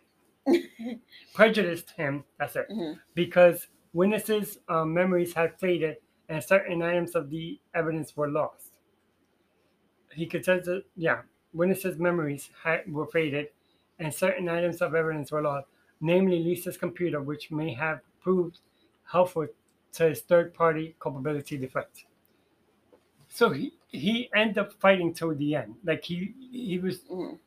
Prejudiced 1.32 1.90
him, 1.92 2.24
that's 2.38 2.54
it, 2.56 2.70
Mhm. 2.70 3.00
because 3.14 3.66
witnesses' 3.92 4.58
um, 4.68 4.94
memories 4.94 5.34
had 5.34 5.58
faded 5.58 5.98
and 6.28 6.42
certain 6.42 6.82
items 6.82 7.14
of 7.16 7.30
the 7.30 7.60
evidence 7.74 8.16
were 8.16 8.28
lost. 8.28 8.72
He 10.12 10.26
contends 10.26 10.66
that, 10.66 10.84
yeah, 10.94 11.22
witnesses' 11.52 11.98
memories 11.98 12.50
had, 12.62 12.92
were 12.92 13.06
faded 13.06 13.50
and 13.98 14.14
certain 14.14 14.48
items 14.48 14.80
of 14.80 14.94
evidence 14.94 15.32
were 15.32 15.42
lost, 15.42 15.66
namely 16.00 16.38
Lisa's 16.38 16.76
computer, 16.76 17.20
which 17.20 17.50
may 17.50 17.74
have 17.74 18.02
proved 18.20 18.60
helpful 19.06 19.48
to 19.92 20.08
his 20.08 20.22
third 20.22 20.54
party 20.54 20.94
culpability 21.00 21.58
defense. 21.58 22.04
So 23.28 23.50
he, 23.50 23.72
he 23.88 24.30
ended 24.34 24.58
up 24.58 24.72
fighting 24.74 25.14
till 25.14 25.34
the 25.34 25.54
end. 25.54 25.76
Like 25.84 26.04
he 26.04 26.34
he 26.50 26.78
was 26.78 27.04
Mhm. 27.08 27.38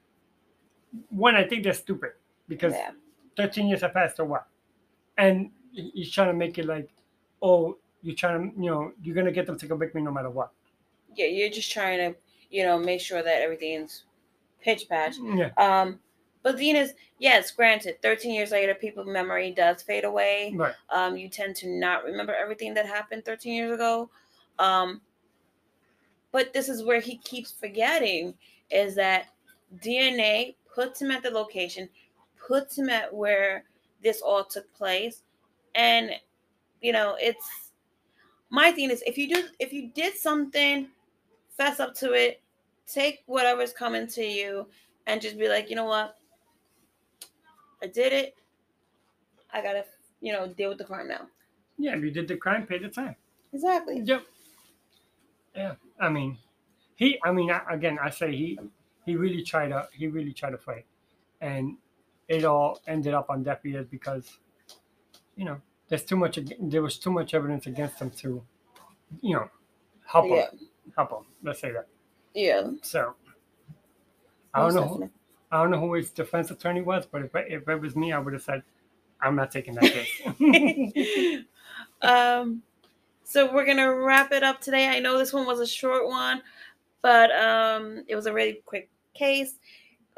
one, 1.09 1.35
I 1.35 1.47
think 1.47 1.63
that's 1.63 1.79
stupid 1.79 2.13
because 2.47 2.73
yeah 2.73 2.91
13 3.37 3.67
years 3.67 3.81
have 3.81 3.93
passed 3.93 4.19
or 4.19 4.25
what? 4.25 4.45
And 5.17 5.49
he's 5.71 6.11
trying 6.11 6.27
to 6.27 6.33
make 6.33 6.57
it 6.59 6.65
like, 6.65 6.89
oh, 7.41 7.77
you're 8.03 8.15
trying 8.15 8.51
to, 8.51 8.61
you 8.61 8.69
know, 8.69 8.91
you're 9.01 9.15
gonna 9.15 9.31
get 9.31 9.47
them 9.47 9.57
to 9.57 9.65
come 9.67 9.77
convict 9.79 9.95
me 9.95 10.01
no 10.03 10.11
matter 10.11 10.29
what. 10.29 10.51
yeah 11.15 11.25
you're 11.27 11.49
just 11.49 11.71
trying 11.71 11.97
to 11.99 12.19
you 12.49 12.63
know 12.63 12.77
make 12.77 13.01
sure 13.01 13.21
that 13.23 13.41
everything's 13.41 14.03
pitch 14.61 14.87
patch 14.89 15.15
Yeah, 15.21 15.49
um 15.57 15.99
but 16.43 16.57
venus 16.57 16.91
yes 17.19 17.51
granted 17.51 18.01
13 18.01 18.33
years 18.33 18.51
later 18.51 18.73
people's 18.75 19.07
memory 19.07 19.51
does 19.51 19.81
fade 19.81 20.03
away 20.05 20.53
right. 20.55 20.73
um 20.89 21.17
you 21.17 21.29
tend 21.29 21.55
to 21.57 21.67
not 21.69 22.03
remember 22.03 22.33
everything 22.35 22.73
that 22.75 22.85
happened 22.85 23.25
13 23.25 23.53
years 23.53 23.71
ago 23.73 24.09
um 24.59 25.01
but 26.31 26.53
this 26.53 26.69
is 26.69 26.83
where 26.83 26.99
he 26.99 27.17
keeps 27.17 27.51
forgetting 27.51 28.33
is 28.71 28.95
that 28.95 29.27
dna 29.83 30.55
puts 30.73 31.01
him 31.01 31.11
at 31.11 31.23
the 31.23 31.29
location 31.29 31.89
puts 32.45 32.77
him 32.77 32.89
at 32.89 33.13
where 33.13 33.65
this 34.03 34.21
all 34.21 34.43
took 34.43 34.71
place 34.73 35.23
and 35.75 36.11
you 36.81 36.91
know 36.91 37.15
it's 37.19 37.71
my 38.49 38.71
thing 38.71 38.89
is 38.91 39.03
if 39.05 39.17
you 39.17 39.33
do 39.33 39.45
if 39.59 39.73
you 39.73 39.89
did 39.89 40.15
something 40.15 40.89
fess 41.57 41.79
up 41.79 41.93
to 41.95 42.13
it 42.13 42.41
take 42.87 43.23
whatever's 43.25 43.73
coming 43.73 44.07
to 44.07 44.23
you 44.23 44.67
and 45.07 45.21
just 45.21 45.37
be 45.37 45.47
like 45.49 45.69
you 45.69 45.75
know 45.75 45.85
what 45.85 46.17
i 47.81 47.87
did 47.87 48.13
it 48.13 48.35
i 49.53 49.61
gotta 49.61 49.85
you 50.21 50.33
know 50.33 50.47
deal 50.47 50.69
with 50.69 50.77
the 50.77 50.83
crime 50.85 51.07
now 51.07 51.27
Yeah, 51.77 51.95
if 51.95 52.03
you 52.03 52.11
did 52.11 52.27
the 52.27 52.37
crime, 52.37 52.65
pay 52.65 52.79
the 52.79 52.89
time. 52.89 53.15
exactly 53.53 54.03
Yep. 54.03 54.23
Yeah, 55.55 55.75
I 55.99 56.09
mean, 56.09 56.37
he. 56.95 57.19
I 57.23 57.31
mean, 57.31 57.51
I, 57.51 57.61
again, 57.69 57.99
I 58.01 58.09
say 58.09 58.31
he. 58.35 58.59
He 59.05 59.15
really 59.15 59.43
tried 59.43 59.69
to. 59.69 59.87
He 59.93 60.07
really 60.07 60.33
tried 60.33 60.51
to 60.51 60.57
fight, 60.57 60.85
and 61.41 61.77
it 62.27 62.45
all 62.45 62.79
ended 62.87 63.13
up 63.13 63.29
on 63.29 63.43
deaf 63.43 63.65
ears 63.65 63.87
because, 63.89 64.39
you 65.35 65.45
know, 65.45 65.61
there's 65.89 66.03
too 66.03 66.15
much. 66.15 66.39
There 66.59 66.81
was 66.81 66.97
too 66.97 67.11
much 67.11 67.33
evidence 67.33 67.67
against 67.67 67.99
them 67.99 68.09
to, 68.11 68.43
you 69.21 69.33
know, 69.35 69.49
help 70.05 70.25
yeah 70.29 70.49
him. 70.49 70.59
Help 70.95 71.11
him. 71.11 71.25
Let's 71.43 71.59
say 71.59 71.71
that. 71.71 71.87
yeah 72.33 72.69
So. 72.81 73.15
I 74.53 74.59
don't 74.59 74.75
most 74.75 74.75
know. 74.75 74.87
Who, 74.87 75.09
I 75.51 75.61
don't 75.61 75.71
know 75.71 75.79
who 75.79 75.93
his 75.93 76.11
defense 76.11 76.51
attorney 76.51 76.81
was, 76.81 77.05
but 77.05 77.23
if, 77.23 77.35
I- 77.35 77.39
if 77.41 77.67
it 77.67 77.81
was 77.81 77.95
me, 77.95 78.11
I 78.11 78.19
would 78.19 78.33
have 78.33 78.43
said, 78.43 78.63
"I'm 79.21 79.35
not 79.35 79.51
taking 79.51 79.73
that 79.75 79.83
case." 79.83 81.43
um 82.01 82.61
so 83.23 83.51
we're 83.53 83.65
gonna 83.65 83.93
wrap 83.93 84.31
it 84.31 84.43
up 84.43 84.59
today 84.59 84.87
i 84.89 84.99
know 84.99 85.17
this 85.17 85.31
one 85.33 85.45
was 85.45 85.59
a 85.59 85.65
short 85.67 86.07
one 86.07 86.41
but 87.01 87.31
um 87.31 88.03
it 88.07 88.15
was 88.15 88.25
a 88.25 88.33
really 88.33 88.61
quick 88.65 88.89
case 89.13 89.55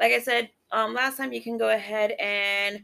like 0.00 0.12
i 0.12 0.18
said 0.18 0.50
um 0.72 0.94
last 0.94 1.16
time 1.16 1.32
you 1.32 1.42
can 1.42 1.56
go 1.58 1.70
ahead 1.70 2.12
and 2.12 2.82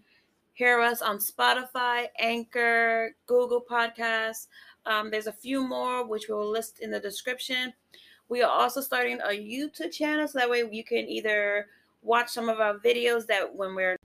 hear 0.54 0.80
us 0.80 1.02
on 1.02 1.18
spotify 1.18 2.06
anchor 2.18 3.14
google 3.26 3.64
podcasts 3.68 4.46
um, 4.84 5.10
there's 5.10 5.28
a 5.28 5.32
few 5.32 5.66
more 5.66 6.04
which 6.04 6.28
we'll 6.28 6.48
list 6.48 6.80
in 6.80 6.90
the 6.90 7.00
description 7.00 7.72
We 8.28 8.42
are 8.42 8.50
also 8.50 8.80
starting 8.80 9.20
a 9.20 9.28
YouTube 9.28 9.92
channel 9.92 10.26
so 10.26 10.38
that 10.38 10.50
way 10.50 10.64
you 10.70 10.84
can 10.84 11.08
either 11.08 11.66
watch 12.02 12.30
some 12.30 12.48
of 12.48 12.60
our 12.60 12.78
videos 12.78 13.26
that 13.26 13.54
when 13.54 13.74
we're 13.74 13.96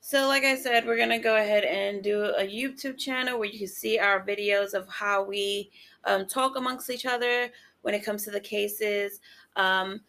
so 0.00 0.28
like 0.28 0.44
I 0.44 0.54
said, 0.56 0.84
we're 0.86 0.98
gonna 0.98 1.18
go 1.18 1.36
ahead 1.36 1.64
and 1.64 2.02
do 2.02 2.24
a 2.24 2.42
YouTube 2.42 2.98
channel 2.98 3.38
where 3.38 3.48
you 3.48 3.58
can 3.58 3.68
see 3.68 3.98
our 3.98 4.22
videos 4.22 4.74
of 4.74 4.86
how 4.86 5.22
we 5.24 5.70
um, 6.04 6.26
talk 6.26 6.56
amongst 6.56 6.90
each 6.90 7.06
other 7.06 7.50
when 7.80 7.94
it 7.94 8.04
comes 8.04 8.22
to 8.24 8.30
the 8.30 8.40
cases. 8.40 9.20
Um, 9.56 10.02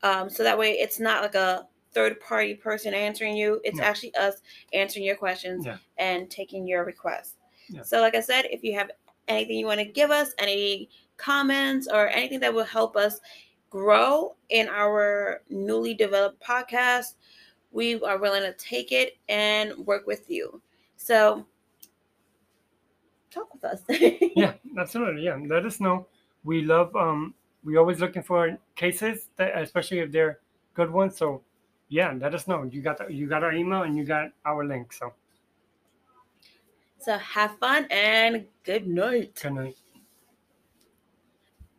Um, 0.02 0.28
so 0.28 0.42
that 0.42 0.58
way 0.58 0.72
it's 0.72 0.98
not 0.98 1.22
like 1.22 1.36
a 1.36 1.68
third 1.94 2.20
party 2.20 2.54
person 2.54 2.94
answering 2.94 3.36
you. 3.36 3.60
It's 3.64 3.78
Yeah. 3.78 3.84
actually 3.86 4.14
us 4.16 4.42
answering 4.72 5.04
your 5.04 5.16
questions 5.16 5.66
Yeah. 5.66 5.78
and 5.98 6.30
taking 6.30 6.66
your 6.66 6.84
requests. 6.84 7.36
Yeah. 7.68 7.82
So, 7.82 8.00
like 8.00 8.14
I 8.14 8.20
said, 8.20 8.46
if 8.50 8.62
you 8.64 8.74
have 8.74 8.90
anything 9.28 9.56
you 9.58 9.66
want 9.66 9.80
to 9.80 9.84
give 9.86 10.10
us, 10.10 10.34
any 10.38 10.88
comments, 11.16 11.88
or 11.88 12.08
anything 12.08 12.40
that 12.40 12.52
will 12.52 12.64
help 12.64 12.96
us 12.96 13.20
grow 13.70 14.34
in 14.50 14.68
our 14.68 15.42
newly 15.48 15.94
developed 15.94 16.42
podcast, 16.42 17.14
we 17.70 18.00
are 18.02 18.18
willing 18.18 18.42
to 18.42 18.52
take 18.54 18.92
it 18.92 19.16
and 19.28 19.76
work 19.86 20.06
with 20.06 20.28
you. 20.30 20.60
So, 20.96 21.46
talk 23.30 23.52
with 23.54 23.64
us. 23.64 23.82
yeah, 24.36 24.54
absolutely. 24.78 25.22
Yeah, 25.24 25.38
let 25.46 25.64
us 25.64 25.80
know. 25.80 26.06
We 26.44 26.62
love. 26.62 26.94
Um, 26.96 27.34
we 27.64 27.76
always 27.76 28.00
looking 28.00 28.22
for 28.22 28.58
cases 28.74 29.28
that, 29.36 29.56
especially 29.58 30.00
if 30.00 30.10
they're 30.10 30.40
good 30.74 30.90
ones. 30.90 31.16
So, 31.16 31.42
yeah, 31.92 32.14
let 32.18 32.34
us 32.34 32.48
know. 32.48 32.62
You 32.64 32.80
got 32.80 32.96
the, 32.96 33.12
you 33.12 33.28
got 33.28 33.44
our 33.44 33.52
email 33.52 33.82
and 33.82 33.96
you 33.96 34.04
got 34.04 34.30
our 34.46 34.64
link. 34.64 34.94
So, 34.94 35.12
so, 36.98 37.18
have 37.18 37.58
fun 37.58 37.86
and 37.90 38.46
good 38.64 38.86
night. 38.86 39.38
good 39.42 39.52
night. 39.52 39.76